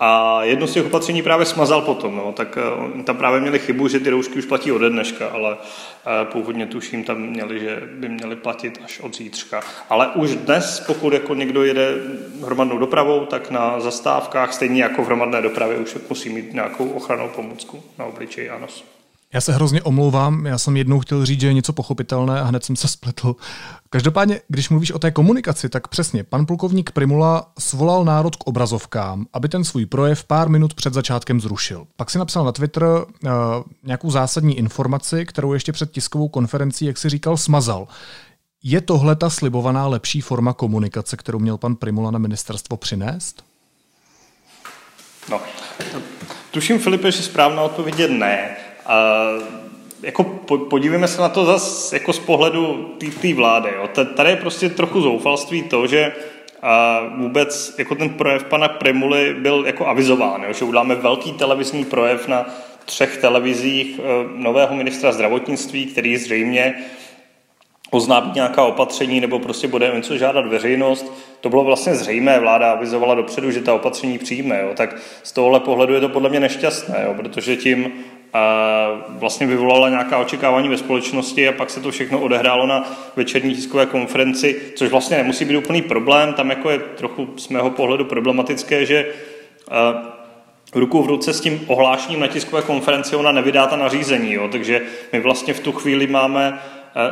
A 0.00 0.42
jedno 0.44 0.66
z 0.66 0.72
těch 0.72 0.86
opatření 0.86 1.22
právě 1.22 1.46
smazal 1.46 1.82
potom, 1.82 2.16
no, 2.16 2.32
tak 2.32 2.58
uh, 2.96 3.02
tam 3.02 3.16
právě 3.16 3.40
měli 3.40 3.58
chybu, 3.58 3.88
že 3.88 4.00
ty 4.00 4.10
roušky 4.10 4.38
už 4.38 4.44
platí 4.44 4.72
ode 4.72 4.90
dneška, 4.90 5.28
ale 5.28 5.52
uh, 5.52 5.58
původně 6.32 6.66
tuším 6.66 7.04
tam 7.04 7.18
měli, 7.18 7.60
že 7.60 7.82
by 7.92 8.08
měly 8.08 8.36
platit 8.36 8.80
až 8.84 9.00
od 9.00 9.16
zítřka. 9.16 9.60
Ale 9.90 10.08
už 10.08 10.36
dnes, 10.36 10.84
pokud 10.86 11.12
jako 11.12 11.34
někdo 11.34 11.64
jede 11.64 11.94
hromadnou 12.42 12.78
dopravou, 12.78 13.26
tak 13.26 13.50
na 13.50 13.80
zastávkách, 13.80 14.52
stejně 14.52 14.82
jako 14.82 15.02
v 15.02 15.06
hromadné 15.06 15.42
dopravě, 15.42 15.76
už 15.76 15.96
musí 16.08 16.28
mít 16.28 16.52
nějakou 16.54 16.88
ochranou 16.88 17.28
pomůcku 17.28 17.82
na 17.98 18.04
obličeji 18.04 18.50
a 18.50 18.58
nos. 18.58 18.93
Já 19.34 19.40
se 19.40 19.52
hrozně 19.52 19.82
omlouvám, 19.82 20.46
já 20.46 20.58
jsem 20.58 20.76
jednou 20.76 21.00
chtěl 21.00 21.26
říct, 21.26 21.40
že 21.40 21.46
je 21.46 21.52
něco 21.52 21.72
pochopitelné 21.72 22.40
a 22.40 22.44
hned 22.44 22.64
jsem 22.64 22.76
se 22.76 22.88
spletl. 22.88 23.36
Každopádně, 23.90 24.40
když 24.48 24.68
mluvíš 24.70 24.92
o 24.92 24.98
té 24.98 25.10
komunikaci, 25.10 25.68
tak 25.68 25.88
přesně, 25.88 26.24
pan 26.24 26.46
plukovník 26.46 26.90
Primula 26.90 27.52
svolal 27.58 28.04
národ 28.04 28.36
k 28.36 28.46
obrazovkám, 28.46 29.26
aby 29.32 29.48
ten 29.48 29.64
svůj 29.64 29.86
projev 29.86 30.24
pár 30.24 30.48
minut 30.48 30.74
před 30.74 30.94
začátkem 30.94 31.40
zrušil. 31.40 31.86
Pak 31.96 32.10
si 32.10 32.18
napsal 32.18 32.44
na 32.44 32.52
Twitter 32.52 32.84
uh, 32.84 33.30
nějakou 33.82 34.10
zásadní 34.10 34.58
informaci, 34.58 35.26
kterou 35.26 35.52
ještě 35.52 35.72
před 35.72 35.90
tiskovou 35.90 36.28
konferencí, 36.28 36.84
jak 36.84 36.98
si 36.98 37.08
říkal, 37.08 37.36
smazal. 37.36 37.88
Je 38.62 38.80
tohle 38.80 39.16
ta 39.16 39.30
slibovaná 39.30 39.86
lepší 39.86 40.20
forma 40.20 40.52
komunikace, 40.52 41.16
kterou 41.16 41.38
měl 41.38 41.58
pan 41.58 41.76
Primula 41.76 42.10
na 42.10 42.18
ministerstvo 42.18 42.76
přinést? 42.76 43.44
No, 45.30 45.40
tuším, 46.50 46.78
Filipe, 46.78 47.12
že 47.12 47.22
správná 47.22 47.62
odpověď 47.62 47.98
je 47.98 48.08
ne. 48.08 48.63
A 48.86 49.24
jako 50.02 50.24
podívejme 50.70 51.08
se 51.08 51.20
na 51.20 51.28
to 51.28 51.44
zase 51.44 51.96
jako 51.96 52.12
z 52.12 52.18
pohledu 52.18 52.94
té 53.20 53.34
vlády. 53.34 53.70
Jo. 53.76 53.88
Tady 54.14 54.30
je 54.30 54.36
prostě 54.36 54.68
trochu 54.68 55.00
zoufalství 55.00 55.62
to, 55.62 55.86
že 55.86 56.12
a 56.66 57.00
vůbec 57.16 57.74
jako 57.78 57.94
ten 57.94 58.10
projev 58.10 58.44
pana 58.44 58.68
Primuly 58.68 59.34
byl 59.34 59.62
jako 59.66 59.86
avizován, 59.86 60.42
jo, 60.42 60.52
že 60.52 60.64
uděláme 60.64 60.94
velký 60.94 61.32
televizní 61.32 61.84
projev 61.84 62.28
na 62.28 62.46
třech 62.84 63.16
televizích 63.16 63.98
e, 63.98 64.02
nového 64.42 64.76
ministra 64.76 65.12
zdravotnictví, 65.12 65.86
který 65.86 66.16
zřejmě 66.16 66.74
oznámí 67.90 68.30
nějaká 68.34 68.62
opatření 68.64 69.20
nebo 69.20 69.38
prostě 69.38 69.68
bude 69.68 69.92
něco 69.94 70.16
žádat 70.16 70.46
veřejnost. 70.46 71.12
To 71.40 71.48
bylo 71.48 71.64
vlastně 71.64 71.94
zřejmé, 71.94 72.40
vláda 72.40 72.72
avizovala 72.72 73.14
dopředu, 73.14 73.50
že 73.50 73.60
ta 73.60 73.74
opatření 73.74 74.18
přijme. 74.18 74.60
Jo. 74.62 74.70
Tak 74.76 74.96
z 75.22 75.32
tohohle 75.32 75.60
pohledu 75.60 75.94
je 75.94 76.00
to 76.00 76.08
podle 76.08 76.28
mě 76.28 76.40
nešťastné, 76.40 77.02
jo, 77.06 77.14
protože 77.14 77.56
tím 77.56 77.92
vlastně 79.08 79.46
vyvolala 79.46 79.88
nějaká 79.88 80.18
očekávání 80.18 80.68
ve 80.68 80.76
společnosti 80.76 81.48
a 81.48 81.52
pak 81.52 81.70
se 81.70 81.80
to 81.80 81.90
všechno 81.90 82.20
odehrálo 82.20 82.66
na 82.66 82.92
večerní 83.16 83.54
tiskové 83.54 83.86
konferenci, 83.86 84.60
což 84.74 84.90
vlastně 84.90 85.16
nemusí 85.16 85.44
být 85.44 85.56
úplný 85.56 85.82
problém. 85.82 86.32
Tam 86.32 86.50
jako 86.50 86.70
je 86.70 86.78
trochu 86.78 87.28
z 87.36 87.48
mého 87.48 87.70
pohledu 87.70 88.04
problematické, 88.04 88.86
že 88.86 89.06
ruku 90.74 91.02
v 91.02 91.06
ruce 91.06 91.32
s 91.32 91.40
tím 91.40 91.60
ohlášením 91.66 92.20
na 92.20 92.26
tiskové 92.26 92.62
konferenci 92.62 93.16
ona 93.16 93.32
nevydá 93.32 93.66
ta 93.66 93.76
nařízení, 93.76 94.32
jo? 94.32 94.48
takže 94.52 94.82
my 95.12 95.20
vlastně 95.20 95.54
v 95.54 95.60
tu 95.60 95.72
chvíli 95.72 96.06
máme 96.06 96.58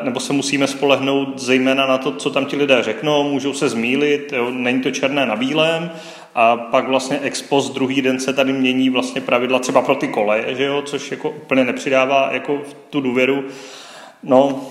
nebo 0.03 0.21
se 0.21 0.33
musíme 0.33 0.67
spolehnout 0.67 1.39
zejména 1.39 1.87
na 1.87 1.99
to, 1.99 2.13
co 2.13 2.31
tam 2.31 2.47
ti 2.47 2.57
lidé 2.57 2.83
řeknou, 2.83 3.31
můžou 3.31 3.53
se 3.53 3.69
zmílit, 3.69 4.33
jo? 4.37 4.51
není 4.51 4.81
to 4.81 4.91
černé 4.91 5.27
na 5.27 5.37
bílém 5.37 5.91
a 6.35 6.57
pak 6.57 6.89
vlastně 6.89 7.19
ex 7.23 7.43
post 7.43 7.71
druhý 7.71 8.03
den 8.03 8.21
se 8.21 8.33
tady 8.33 8.53
mění 8.53 8.91
vlastně 8.91 9.21
pravidla 9.21 9.59
třeba 9.59 9.83
pro 9.83 9.95
ty 9.95 10.09
koleje, 10.09 10.55
že 10.55 10.65
jo, 10.65 10.83
což 10.83 11.11
jako 11.11 11.31
úplně 11.31 11.65
nepřidává 11.65 12.29
jako 12.33 12.63
tu 12.91 13.01
důvěru. 13.01 13.45
No, 14.23 14.67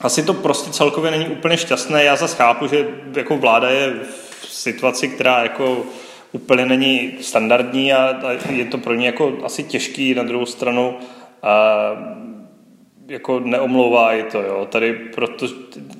asi 0.00 0.22
to 0.22 0.34
prostě 0.34 0.70
celkově 0.70 1.10
není 1.10 1.28
úplně 1.28 1.56
šťastné. 1.56 2.04
Já 2.04 2.16
zase 2.16 2.36
chápu, 2.36 2.66
že 2.66 2.88
jako 3.16 3.36
vláda 3.36 3.70
je 3.70 3.94
v 4.40 4.46
situaci, 4.46 5.08
která 5.08 5.42
jako 5.42 5.82
úplně 6.32 6.66
není 6.66 7.12
standardní 7.20 7.92
a, 7.92 8.20
a 8.26 8.50
je 8.52 8.64
to 8.64 8.78
pro 8.78 8.94
ně 8.94 9.06
jako 9.06 9.32
asi 9.44 9.62
těžký 9.62 10.14
na 10.14 10.22
druhou 10.22 10.46
stranu 10.46 10.96
a 11.42 11.76
jako 13.08 13.40
neomlouvá 13.40 14.12
i 14.12 14.22
to, 14.22 14.42
jo. 14.42 14.66
Tady 14.70 14.92
proto, 14.92 15.46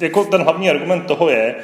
jako 0.01 0.25
ten 0.25 0.43
hlavní 0.43 0.71
argument 0.71 1.07
toho 1.07 1.31
je, 1.31 1.55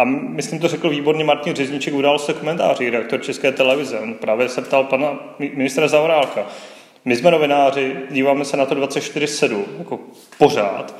a 0.00 0.04
myslím, 0.04 0.58
to 0.58 0.68
řekl 0.68 0.90
výborně 0.90 1.24
Martin 1.24 1.54
Řezníček, 1.54 1.94
udal 1.94 2.18
se 2.18 2.32
komentáři, 2.32 2.90
redaktor 2.90 3.20
České 3.20 3.52
televize. 3.52 3.98
On 3.98 4.14
právě 4.14 4.48
se 4.48 4.62
ptal 4.62 4.84
pana 4.84 5.08
ministra 5.54 5.88
Zavorálka. 5.88 6.46
My 7.04 7.16
jsme 7.16 7.30
novináři, 7.30 7.96
díváme 8.10 8.44
se 8.44 8.56
na 8.56 8.66
to 8.66 8.74
24-7, 8.74 9.64
jako 9.78 10.00
pořád, 10.38 10.94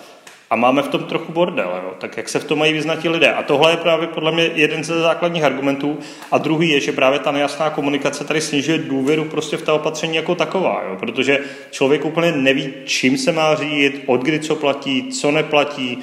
a 0.50 0.56
máme 0.56 0.82
v 0.82 0.88
tom 0.88 1.04
trochu 1.04 1.32
bordel, 1.32 1.80
jo? 1.82 1.94
tak 1.98 2.16
jak 2.16 2.28
se 2.28 2.38
v 2.38 2.44
tom 2.44 2.58
mají 2.58 2.72
vyznat 2.72 3.04
lidé. 3.04 3.32
A 3.32 3.42
tohle 3.42 3.70
je 3.70 3.76
právě 3.76 4.06
podle 4.06 4.32
mě 4.32 4.50
jeden 4.54 4.84
ze 4.84 5.00
základních 5.00 5.44
argumentů. 5.44 5.98
A 6.32 6.38
druhý 6.38 6.70
je, 6.70 6.80
že 6.80 6.92
právě 6.92 7.18
ta 7.18 7.32
nejasná 7.32 7.70
komunikace 7.70 8.24
tady 8.24 8.40
snižuje 8.40 8.78
důvěru 8.78 9.24
prostě 9.24 9.56
v 9.56 9.62
ta 9.62 9.74
opatření 9.74 10.16
jako 10.16 10.34
taková, 10.34 10.82
jo? 10.88 10.96
protože 10.96 11.38
člověk 11.70 12.04
úplně 12.04 12.32
neví, 12.32 12.74
čím 12.84 13.18
se 13.18 13.32
má 13.32 13.54
řídit, 13.54 14.02
od 14.06 14.22
kdy 14.22 14.40
co 14.40 14.56
platí, 14.56 15.08
co 15.08 15.30
neplatí, 15.30 15.98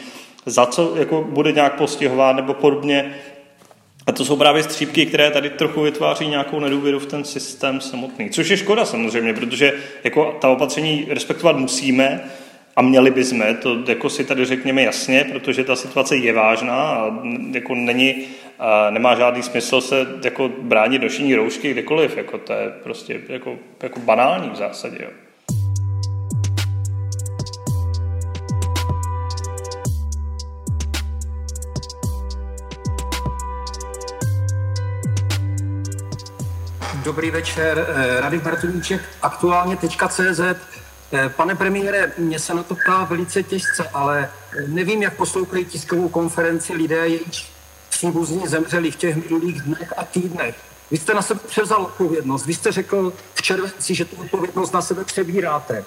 za 0.47 0.65
co 0.65 0.95
jako 0.97 1.21
bude 1.29 1.51
nějak 1.51 1.75
postihován 1.75 2.35
nebo 2.35 2.53
podobně. 2.53 3.15
A 4.07 4.11
to 4.11 4.25
jsou 4.25 4.35
právě 4.35 4.63
střípky, 4.63 5.05
které 5.05 5.31
tady 5.31 5.49
trochu 5.49 5.81
vytváří 5.81 6.27
nějakou 6.27 6.59
nedůvěru 6.59 6.99
v 6.99 7.05
ten 7.05 7.23
systém 7.23 7.81
samotný. 7.81 8.29
Což 8.29 8.49
je 8.49 8.57
škoda 8.57 8.85
samozřejmě, 8.85 9.33
protože 9.33 9.73
jako 10.03 10.37
ta 10.41 10.49
opatření 10.49 11.05
respektovat 11.09 11.57
musíme, 11.57 12.23
a 12.75 12.81
měli 12.81 13.11
bychom, 13.11 13.43
to 13.61 13.77
jako 13.87 14.09
si 14.09 14.23
tady 14.23 14.45
řekněme 14.45 14.81
jasně, 14.81 15.23
protože 15.31 15.63
ta 15.63 15.75
situace 15.75 16.15
je 16.15 16.33
vážná 16.33 16.75
a 16.75 17.11
jako 17.51 17.75
není, 17.75 18.25
a 18.59 18.89
nemá 18.89 19.15
žádný 19.15 19.43
smysl 19.43 19.81
se 19.81 20.07
jako 20.23 20.49
bránit 20.61 21.01
nošení 21.01 21.35
roušky 21.35 21.71
kdekoliv, 21.71 22.17
jako 22.17 22.37
to 22.37 22.53
je 22.53 22.69
prostě 22.83 23.21
jako, 23.29 23.57
jako 23.83 23.99
banální 23.99 24.49
v 24.49 24.55
zásadě. 24.55 24.97
Jo. 24.99 25.09
Dobrý 37.07 37.31
večer, 37.31 37.87
eh, 37.89 38.21
Radek 38.21 38.41
Bartoníček, 38.41 39.01
aktuálně 39.21 39.77
CZ. 39.77 40.39
Eh, 41.13 41.29
pane 41.29 41.55
premiére, 41.55 42.11
mě 42.17 42.39
se 42.39 42.53
na 42.53 42.63
to 42.63 42.75
ptá 42.75 43.03
velice 43.03 43.43
těžce, 43.43 43.89
ale 43.93 44.29
eh, 44.51 44.67
nevím, 44.67 45.03
jak 45.03 45.15
poslouchají 45.15 45.65
tiskovou 45.65 46.09
konferenci 46.09 46.73
lidé, 46.73 47.07
jejichž 47.07 47.51
příbuzní 47.89 48.47
zemřeli 48.47 48.91
v 48.91 48.95
těch 48.95 49.15
minulých 49.15 49.61
dnech 49.61 49.93
a 49.97 50.03
týdnech. 50.03 50.55
Vy 50.91 50.97
jste 50.97 51.13
na 51.13 51.21
sebe 51.21 51.39
převzal 51.47 51.81
odpovědnost. 51.81 52.45
Vy 52.45 52.53
jste 52.53 52.71
řekl 52.71 53.13
v 53.33 53.41
červenci, 53.41 53.95
že 53.95 54.05
tu 54.05 54.15
odpovědnost 54.15 54.73
na 54.73 54.81
sebe 54.81 55.03
přebíráte. 55.03 55.85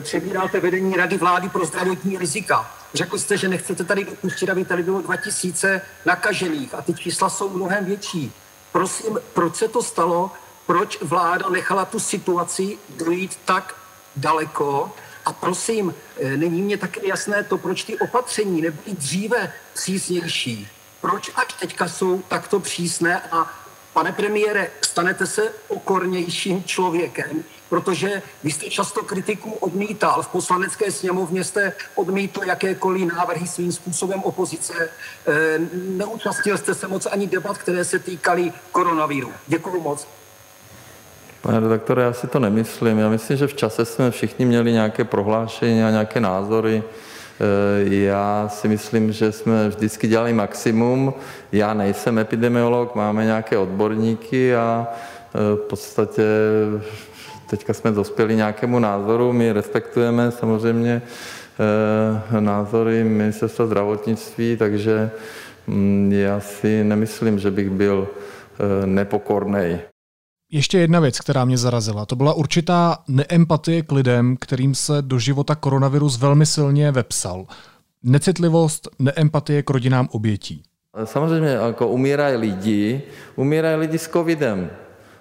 Přebíráte 0.00 0.60
vedení 0.60 0.96
Rady 0.96 1.16
vlády 1.16 1.48
pro 1.48 1.64
zdravotní 1.64 2.18
rizika. 2.18 2.70
Řekl 2.94 3.18
jste, 3.18 3.36
že 3.36 3.48
nechcete 3.48 3.84
tady 3.84 4.04
dopustit, 4.04 4.50
aby 4.50 4.64
tady 4.64 4.82
bylo 4.82 5.02
2000 5.02 5.80
nakažených 6.06 6.74
a 6.74 6.82
ty 6.82 6.94
čísla 6.94 7.30
jsou 7.30 7.48
mnohem 7.48 7.84
větší. 7.84 8.32
Prosím, 8.72 9.18
proč 9.34 9.56
se 9.56 9.68
to 9.68 9.82
stalo? 9.82 10.30
Proč 10.66 10.98
vláda 11.02 11.48
nechala 11.48 11.84
tu 11.84 12.00
situaci 12.00 12.78
dojít 12.88 13.38
tak 13.44 13.74
daleko. 14.16 14.92
A 15.24 15.32
prosím, 15.32 15.94
eh, 16.20 16.36
není 16.36 16.62
mě 16.62 16.76
také 16.76 17.06
jasné 17.06 17.44
to, 17.44 17.58
proč 17.58 17.84
ty 17.84 17.98
opatření 17.98 18.62
nebyly 18.62 18.96
dříve 18.96 19.52
přísnější. 19.74 20.68
Proč 21.00 21.30
až 21.34 21.52
teďka 21.60 21.88
jsou 21.88 22.22
takto 22.28 22.60
přísné 22.60 23.20
a 23.32 23.50
pane 23.92 24.12
premiére, 24.12 24.70
stanete 24.82 25.26
se 25.26 25.52
okornějším 25.68 26.64
člověkem, 26.64 27.44
protože 27.68 28.22
vy 28.44 28.50
jste 28.50 28.70
často 28.70 29.02
kritiku 29.02 29.50
odmítal. 29.50 30.22
V 30.22 30.28
poslanecké 30.28 30.92
sněmovně 30.92 31.44
jste 31.44 31.72
odmítl 31.94 32.44
jakékoliv 32.44 33.12
návrhy 33.12 33.46
svým 33.46 33.72
způsobem 33.72 34.22
opozice. 34.22 34.90
Eh, 35.26 35.58
neúčastnil 35.72 36.58
jste 36.58 36.74
se 36.74 36.88
moc 36.88 37.06
ani 37.06 37.26
debat, 37.26 37.58
které 37.58 37.84
se 37.84 37.98
týkaly 37.98 38.52
koronaviru. 38.72 39.32
Děkuji 39.46 39.80
moc. 39.80 40.08
Pane 41.40 41.60
redaktore, 41.60 42.02
já 42.02 42.12
si 42.12 42.26
to 42.26 42.38
nemyslím. 42.38 42.98
Já 42.98 43.08
myslím, 43.08 43.36
že 43.36 43.46
v 43.46 43.54
čase 43.54 43.84
jsme 43.84 44.10
všichni 44.10 44.44
měli 44.46 44.72
nějaké 44.72 45.04
prohlášení 45.04 45.84
a 45.84 45.90
nějaké 45.90 46.20
názory. 46.20 46.82
Eh, 47.40 47.94
já 47.94 48.48
si 48.48 48.68
myslím, 48.68 49.12
že 49.12 49.32
jsme 49.32 49.68
vždycky 49.68 50.08
dělali 50.08 50.32
maximum. 50.32 51.14
Já 51.52 51.74
nejsem 51.74 52.18
epidemiolog, 52.18 52.94
máme 52.94 53.24
nějaké 53.24 53.58
odborníky 53.58 54.56
a 54.56 54.86
eh, 54.88 55.56
v 55.56 55.68
podstatě 55.68 56.22
teďka 57.50 57.74
jsme 57.74 57.90
dospěli 57.90 58.36
nějakému 58.36 58.78
názoru. 58.78 59.32
My 59.32 59.52
respektujeme 59.52 60.30
samozřejmě 60.30 61.02
eh, 62.32 62.40
názory 62.40 63.04
ministerstva 63.04 63.66
zdravotnictví, 63.66 64.56
takže 64.56 65.10
mm, 65.66 66.12
já 66.12 66.40
si 66.40 66.84
nemyslím, 66.84 67.38
že 67.38 67.50
bych 67.50 67.70
byl 67.70 68.08
nepokornej. 68.84 69.78
Ještě 70.50 70.78
jedna 70.78 71.00
věc, 71.00 71.20
která 71.20 71.44
mě 71.44 71.58
zarazila, 71.58 72.06
to 72.06 72.16
byla 72.16 72.32
určitá 72.32 72.98
neempatie 73.08 73.82
k 73.82 73.92
lidem, 73.92 74.36
kterým 74.40 74.74
se 74.74 75.02
do 75.02 75.18
života 75.18 75.54
koronavirus 75.54 76.18
velmi 76.18 76.46
silně 76.46 76.92
vepsal. 76.92 77.46
Necitlivost, 78.02 78.88
neempatie 78.98 79.62
k 79.62 79.70
rodinám 79.70 80.08
obětí. 80.10 80.62
Samozřejmě, 81.04 81.48
jako 81.48 81.88
umírají 81.88 82.36
lidi, 82.36 83.02
umírají 83.36 83.76
lidi 83.76 83.98
s 83.98 84.08
covidem. 84.08 84.70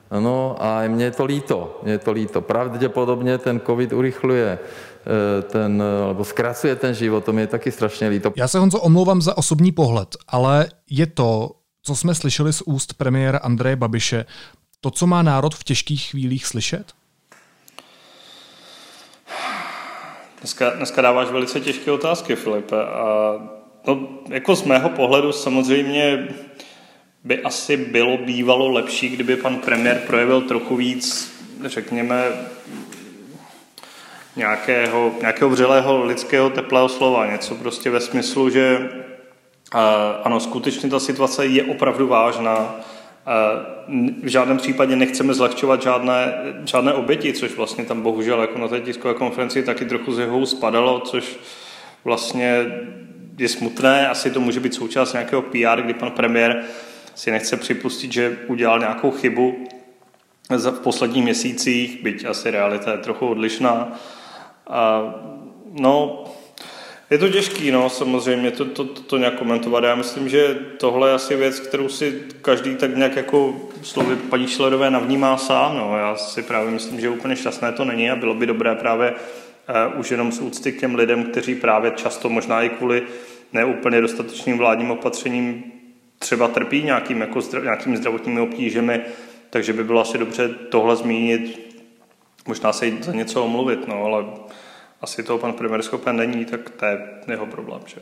Ano, 0.10 0.56
a 0.60 0.88
mně 0.88 1.06
je 1.06 1.12
to 1.12 1.26
líto, 1.26 1.80
mě 1.84 1.92
je 1.92 1.98
to 1.98 2.12
líto. 2.12 2.42
Pravděpodobně 2.42 3.38
ten 3.38 3.62
covid 3.66 3.94
urychluje 3.94 4.60
eh, 4.60 5.42
ten, 5.42 5.84
nebo 6.08 6.24
zkracuje 6.24 6.76
ten 6.76 6.94
život, 6.94 7.26
to 7.26 7.34
mi 7.34 7.42
je 7.42 7.48
taky 7.48 7.72
strašně 7.72 8.08
líto. 8.08 8.34
Já 8.36 8.48
se 8.48 8.60
Honzo 8.60 8.80
omlouvám 8.80 9.22
za 9.22 9.38
osobní 9.38 9.72
pohled, 9.72 10.16
ale 10.28 10.68
je 10.90 11.06
to, 11.06 11.52
co 11.84 11.96
jsme 11.96 12.16
slyšeli 12.16 12.54
z 12.54 12.62
úst 12.62 12.94
premiéra 12.94 13.38
Andreje 13.38 13.76
Babiše, 13.76 14.26
to, 14.82 14.92
co 14.92 15.08
má 15.08 15.22
národ 15.22 15.56
v 15.56 15.64
těžkých 15.64 16.10
chvílích 16.10 16.46
slyšet? 16.46 16.94
Dneska, 20.40 20.70
dneska 20.70 21.02
dáváš 21.02 21.28
velice 21.28 21.60
těžké 21.60 21.92
otázky, 21.92 22.36
Filipe. 22.36 22.76
A 22.86 23.34
no, 23.88 24.08
jako 24.30 24.56
z 24.56 24.64
mého 24.64 24.90
pohledu 24.90 25.32
samozřejmě 25.32 26.28
by 27.24 27.44
asi 27.44 27.78
bylo 27.78 28.18
bývalo 28.18 28.72
lepší, 28.72 29.10
kdyby 29.10 29.36
pan 29.36 29.58
premiér 29.58 30.02
projevil 30.08 30.42
trochu 30.42 30.76
víc, 30.76 31.34
řekněme, 31.66 32.24
nějakého, 34.36 35.12
nějakého 35.22 35.50
vřelého 35.50 36.06
lidského 36.06 36.50
teplého 36.50 36.90
slova. 36.90 37.32
Něco 37.32 37.56
prostě 37.56 37.90
ve 37.90 38.00
smyslu, 38.00 38.50
že 38.50 38.90
ano, 40.24 40.40
skutečně 40.40 40.90
ta 40.90 41.00
situace 41.00 41.46
je 41.46 41.64
opravdu 41.64 42.08
vážná 42.08 42.76
v 44.24 44.28
žádném 44.28 44.58
případě 44.58 44.96
nechceme 44.96 45.34
zlehčovat 45.34 45.82
žádné, 45.82 46.34
žádné 46.66 46.94
oběti, 46.94 47.34
což 47.34 47.56
vlastně 47.56 47.86
tam 47.86 48.02
bohužel 48.02 48.42
jako 48.42 48.60
na 48.60 48.68
té 48.68 48.80
tiskové 48.80 49.14
konferenci 49.14 49.64
taky 49.64 49.86
trochu 49.86 50.14
z 50.14 50.20
jeho 50.20 50.46
spadalo, 50.46 51.00
což 51.00 51.40
vlastně 52.04 52.66
je 53.38 53.50
smutné. 53.50 54.10
Asi 54.10 54.32
to 54.32 54.40
může 54.40 54.60
být 54.60 54.74
součást 54.74 55.14
nějakého 55.14 55.42
PR, 55.42 55.82
kdy 55.82 55.94
pan 55.94 56.12
premiér 56.12 56.64
si 57.16 57.32
nechce 57.32 57.58
připustit, 57.58 58.14
že 58.14 58.38
udělal 58.48 58.80
nějakou 58.80 59.12
chybu 59.12 59.68
v 60.50 60.80
posledních 60.80 61.24
měsících, 61.24 62.04
byť 62.04 62.26
asi 62.26 62.52
realita 62.52 62.92
je 62.92 62.98
trochu 62.98 63.28
odlišná. 63.28 64.00
A, 64.68 65.04
no, 65.72 66.24
je 67.10 67.18
to 67.18 67.30
těžký, 67.30 67.72
no, 67.72 67.90
samozřejmě 67.90 68.52
to, 68.52 68.66
to, 68.66 68.84
to, 68.84 69.02
to 69.02 69.18
nějak 69.18 69.34
komentovat. 69.40 69.84
Já 69.84 69.96
myslím, 69.96 70.30
že 70.30 70.60
tohle 70.78 71.10
je 71.10 71.14
asi 71.14 71.36
věc, 71.36 71.60
kterou 71.60 71.90
si 71.90 72.24
každý 72.42 72.76
tak 72.76 72.96
nějak 72.96 73.16
jako 73.16 73.56
slovy 73.82 74.16
paní 74.16 74.48
Šlerové 74.48 74.92
navnímá 74.92 75.38
sám. 75.38 75.78
No. 75.78 75.98
Já 75.98 76.16
si 76.16 76.44
právě 76.44 76.72
myslím, 76.72 77.00
že 77.00 77.10
úplně 77.10 77.36
šťastné 77.36 77.72
to 77.72 77.86
není 77.86 78.10
a 78.10 78.16
bylo 78.16 78.34
by 78.34 78.46
dobré 78.46 78.76
právě 78.76 79.12
uh, 79.12 80.00
už 80.00 80.12
jenom 80.12 80.32
z 80.32 80.40
úcty 80.40 80.72
k 80.72 80.80
těm 80.80 80.96
lidem, 80.96 81.24
kteří 81.24 81.56
právě 81.56 81.92
často 81.92 82.30
možná 82.30 82.64
i 82.64 82.70
kvůli 82.70 83.04
neúplně 83.54 84.02
dostatečným 84.02 84.58
vládním 84.58 84.92
opatřením 84.92 85.64
třeba 86.20 86.48
trpí 86.48 86.84
nějakým, 86.84 87.22
jako 87.22 87.42
zdra, 87.42 87.62
nějakými 87.62 87.98
zdravotními 87.98 88.42
obtížemi, 88.42 89.02
takže 89.50 89.74
by 89.74 89.84
bylo 89.84 90.02
asi 90.02 90.18
dobře 90.18 90.50
tohle 90.50 90.96
zmínit, 90.96 91.76
možná 92.48 92.74
se 92.74 92.92
za 93.02 93.12
něco 93.12 93.46
omluvit, 93.46 93.88
no, 93.88 94.04
ale 94.04 94.26
asi 95.02 95.24
toho 95.24 95.40
pan 95.40 95.54
premiér 95.54 95.82
schopen 95.82 96.16
není, 96.16 96.46
tak 96.46 96.70
to 96.70 96.86
je 96.86 97.00
jeho 97.28 97.46
problém. 97.46 97.82
Že? 97.86 98.02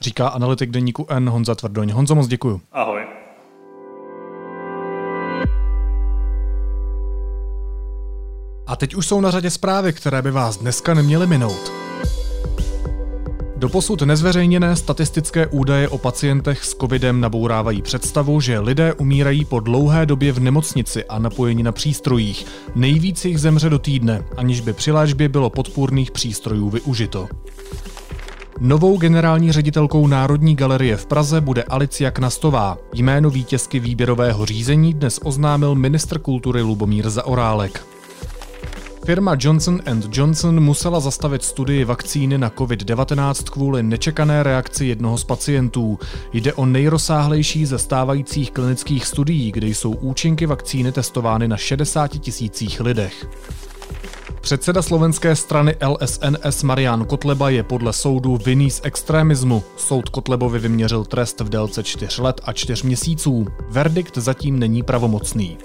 Říká 0.00 0.28
analytik 0.28 0.70
deníku 0.70 1.06
N 1.10 1.28
Honza 1.28 1.54
Tvrdoň. 1.54 1.90
Honzo, 1.90 2.14
moc 2.14 2.26
děkuju. 2.26 2.60
Ahoj. 2.72 3.06
A 8.66 8.76
teď 8.76 8.94
už 8.94 9.06
jsou 9.06 9.20
na 9.20 9.30
řadě 9.30 9.50
zprávy, 9.50 9.92
které 9.92 10.22
by 10.22 10.30
vás 10.30 10.56
dneska 10.56 10.94
neměly 10.94 11.26
minout. 11.26 11.72
Doposud 13.64 14.02
nezveřejněné 14.02 14.76
statistické 14.76 15.46
údaje 15.46 15.88
o 15.88 15.98
pacientech 15.98 16.64
s 16.64 16.74
covidem 16.74 17.20
nabourávají 17.20 17.82
představu, 17.82 18.40
že 18.40 18.58
lidé 18.58 18.92
umírají 18.94 19.44
po 19.44 19.60
dlouhé 19.60 20.06
době 20.06 20.32
v 20.32 20.40
nemocnici 20.40 21.04
a 21.04 21.18
napojení 21.18 21.62
na 21.62 21.72
přístrojích. 21.72 22.46
Nejvíc 22.74 23.24
jich 23.24 23.40
zemře 23.40 23.70
do 23.70 23.78
týdne, 23.78 24.24
aniž 24.36 24.60
by 24.60 24.72
při 24.72 24.92
léčbě 24.92 25.28
bylo 25.28 25.50
podpůrných 25.50 26.10
přístrojů 26.10 26.70
využito. 26.70 27.28
Novou 28.60 28.98
generální 28.98 29.52
ředitelkou 29.52 30.06
Národní 30.06 30.56
galerie 30.56 30.96
v 30.96 31.06
Praze 31.06 31.40
bude 31.40 31.62
Alicia 31.62 32.10
Knastová. 32.10 32.78
Jméno 32.94 33.30
vítězky 33.30 33.80
výběrového 33.80 34.46
řízení 34.46 34.94
dnes 34.94 35.20
oznámil 35.22 35.74
ministr 35.74 36.18
kultury 36.18 36.62
Lubomír 36.62 37.10
Zaorálek. 37.10 37.93
Firma 39.04 39.36
Johnson 39.40 39.82
Johnson 40.12 40.60
musela 40.60 41.00
zastavit 41.00 41.42
studii 41.42 41.84
vakcíny 41.84 42.38
na 42.38 42.50
COVID-19 42.50 43.50
kvůli 43.50 43.82
nečekané 43.82 44.42
reakci 44.42 44.86
jednoho 44.86 45.18
z 45.18 45.24
pacientů. 45.24 45.98
Jde 46.32 46.52
o 46.52 46.66
nejrozsáhlejší 46.66 47.66
ze 47.66 47.78
stávajících 47.78 48.50
klinických 48.50 49.06
studií, 49.06 49.52
kde 49.52 49.66
jsou 49.66 49.90
účinky 49.90 50.46
vakcíny 50.46 50.92
testovány 50.92 51.48
na 51.48 51.56
60 51.56 52.08
tisících 52.08 52.80
lidech. 52.80 53.26
Předseda 54.40 54.82
slovenské 54.82 55.36
strany 55.36 55.76
LSNS 55.88 56.62
Marian 56.62 57.04
Kotleba 57.04 57.50
je 57.50 57.62
podle 57.62 57.92
soudu 57.92 58.38
vinný 58.44 58.70
z 58.70 58.80
extremismu. 58.84 59.62
Soud 59.76 60.08
Kotlebovi 60.08 60.58
vyměřil 60.58 61.04
trest 61.04 61.40
v 61.40 61.48
délce 61.48 61.82
4 61.82 62.22
let 62.22 62.40
a 62.44 62.52
4 62.52 62.86
měsíců. 62.86 63.46
Verdikt 63.68 64.18
zatím 64.18 64.58
není 64.58 64.82
pravomocný. 64.82 65.58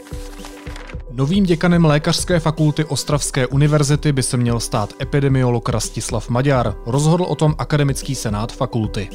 Novým 1.12 1.44
děkanem 1.44 1.86
Lékařské 1.86 2.40
fakulty 2.40 2.86
Ostravské 2.86 3.48
univerzity 3.48 4.12
by 4.12 4.24
se 4.24 4.38
měl 4.38 4.60
stát 4.60 4.94
epidemiolog 5.02 5.70
Rastislav 5.70 6.30
Maďar. 6.30 6.76
Rozhodl 6.86 7.24
o 7.24 7.36
tom 7.36 7.56
akademický 7.58 8.16
senát 8.16 8.52
fakulty. 8.52 9.10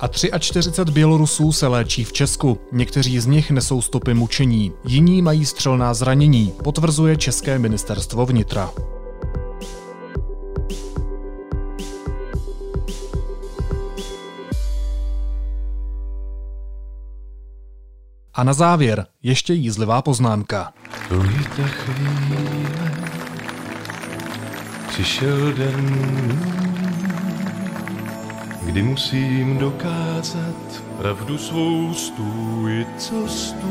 A 0.00 0.08
43 0.38 0.92
Bělorusů 0.92 1.52
se 1.52 1.66
léčí 1.66 2.04
v 2.04 2.12
Česku. 2.12 2.58
Někteří 2.72 3.20
z 3.20 3.26
nich 3.26 3.50
nesou 3.50 3.82
stopy 3.82 4.14
mučení, 4.14 4.72
jiní 4.84 5.22
mají 5.22 5.46
střelná 5.46 5.94
zranění, 5.94 6.52
potvrzuje 6.64 7.16
České 7.16 7.58
ministerstvo 7.58 8.26
vnitra. 8.26 8.70
A 18.38 18.44
na 18.44 18.52
závěr 18.52 19.06
ještě 19.22 19.54
jízlivá 19.54 20.02
poznámka. 20.02 20.72
Ta 21.56 21.66
chvíle, 21.66 22.92
přišel 24.88 25.52
den, 25.52 26.38
kdy 28.62 28.82
musím 28.82 29.58
dokázat 29.58 30.82
pravdu 30.98 31.38
svou 31.38 31.94
stůj, 31.94 32.86
co 32.98 33.28
stůj. 33.28 33.68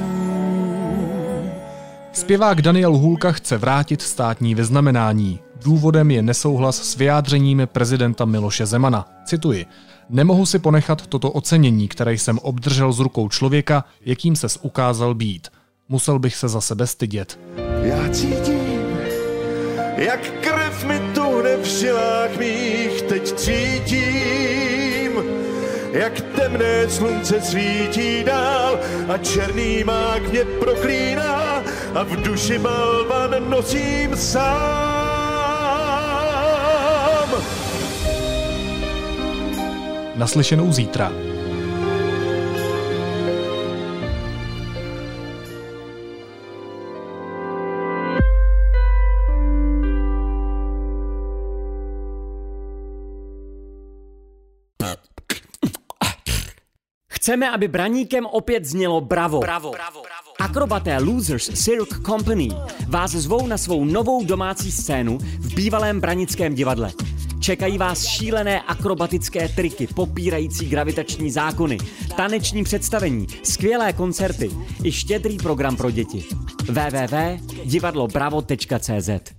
Zpěvák 2.11 2.61
Daniel 2.61 2.97
Hůlka 2.97 3.31
chce 3.31 3.57
vrátit 3.57 4.01
státní 4.01 4.55
vyznamenání. 4.55 5.39
Důvodem 5.63 6.11
je 6.11 6.21
nesouhlas 6.21 6.77
s 6.77 6.95
vyjádřeními 6.95 7.67
prezidenta 7.67 8.25
Miloše 8.25 8.65
Zemana. 8.65 9.05
Cituji. 9.25 9.65
Nemohu 10.09 10.45
si 10.45 10.59
ponechat 10.59 11.07
toto 11.07 11.31
ocenění, 11.31 11.87
které 11.87 12.13
jsem 12.13 12.39
obdržel 12.39 12.91
z 12.91 12.99
rukou 12.99 13.29
člověka, 13.29 13.83
jakým 14.05 14.35
ses 14.35 14.59
ukázal 14.61 15.15
být. 15.15 15.47
Musel 15.89 16.19
bych 16.19 16.35
se 16.35 16.47
za 16.47 16.61
sebe 16.61 16.87
stydět. 16.87 17.39
Já 17.81 18.09
cítím, 18.09 18.97
jak 19.97 20.31
krev 20.41 20.83
mi 20.83 20.99
tuhne 21.15 21.63
žilách 21.63 22.37
mých, 22.37 23.01
teď 23.01 23.33
cítím, 23.33 25.11
jak 25.91 26.21
temné 26.21 26.89
slunce 26.89 27.41
svítí 27.41 28.23
dál 28.23 28.79
a 29.07 29.17
černý 29.17 29.83
mák 29.83 30.29
mě 30.31 30.45
proklíná 30.45 31.63
a 31.95 32.03
v 32.03 32.23
duši 32.23 32.59
balvan 32.59 33.49
nosím 33.49 34.15
sám. 34.15 34.96
Naslyšenou 40.17 40.71
zítra. 40.71 41.11
Chceme, 57.09 57.49
aby 57.49 57.67
braníkem 57.67 58.25
opět 58.25 58.65
znělo 58.65 59.01
bravo. 59.01 59.39
Bravo. 59.39 59.71
bravo. 59.71 60.03
Akrobaté 60.39 60.97
Losers 60.97 61.49
Cirque 61.63 62.05
Company 62.05 62.49
vás 62.87 63.11
zvou 63.11 63.47
na 63.47 63.57
svou 63.57 63.85
novou 63.85 64.25
domácí 64.25 64.71
scénu 64.71 65.17
v 65.17 65.53
bývalém 65.55 66.01
branickém 66.01 66.55
divadle. 66.55 66.91
Čekají 67.47 67.77
vás 67.77 68.05
šílené 68.05 68.61
akrobatické 68.61 69.49
triky, 69.49 69.87
popírající 69.87 70.69
gravitační 70.69 71.31
zákony, 71.31 71.77
taneční 72.15 72.63
představení, 72.63 73.27
skvělé 73.43 73.93
koncerty 73.93 74.51
i 74.83 74.91
štědrý 74.91 75.37
program 75.37 75.75
pro 75.75 75.91
děti. 75.91 76.23
www.divadlobravo.cz 76.69 79.36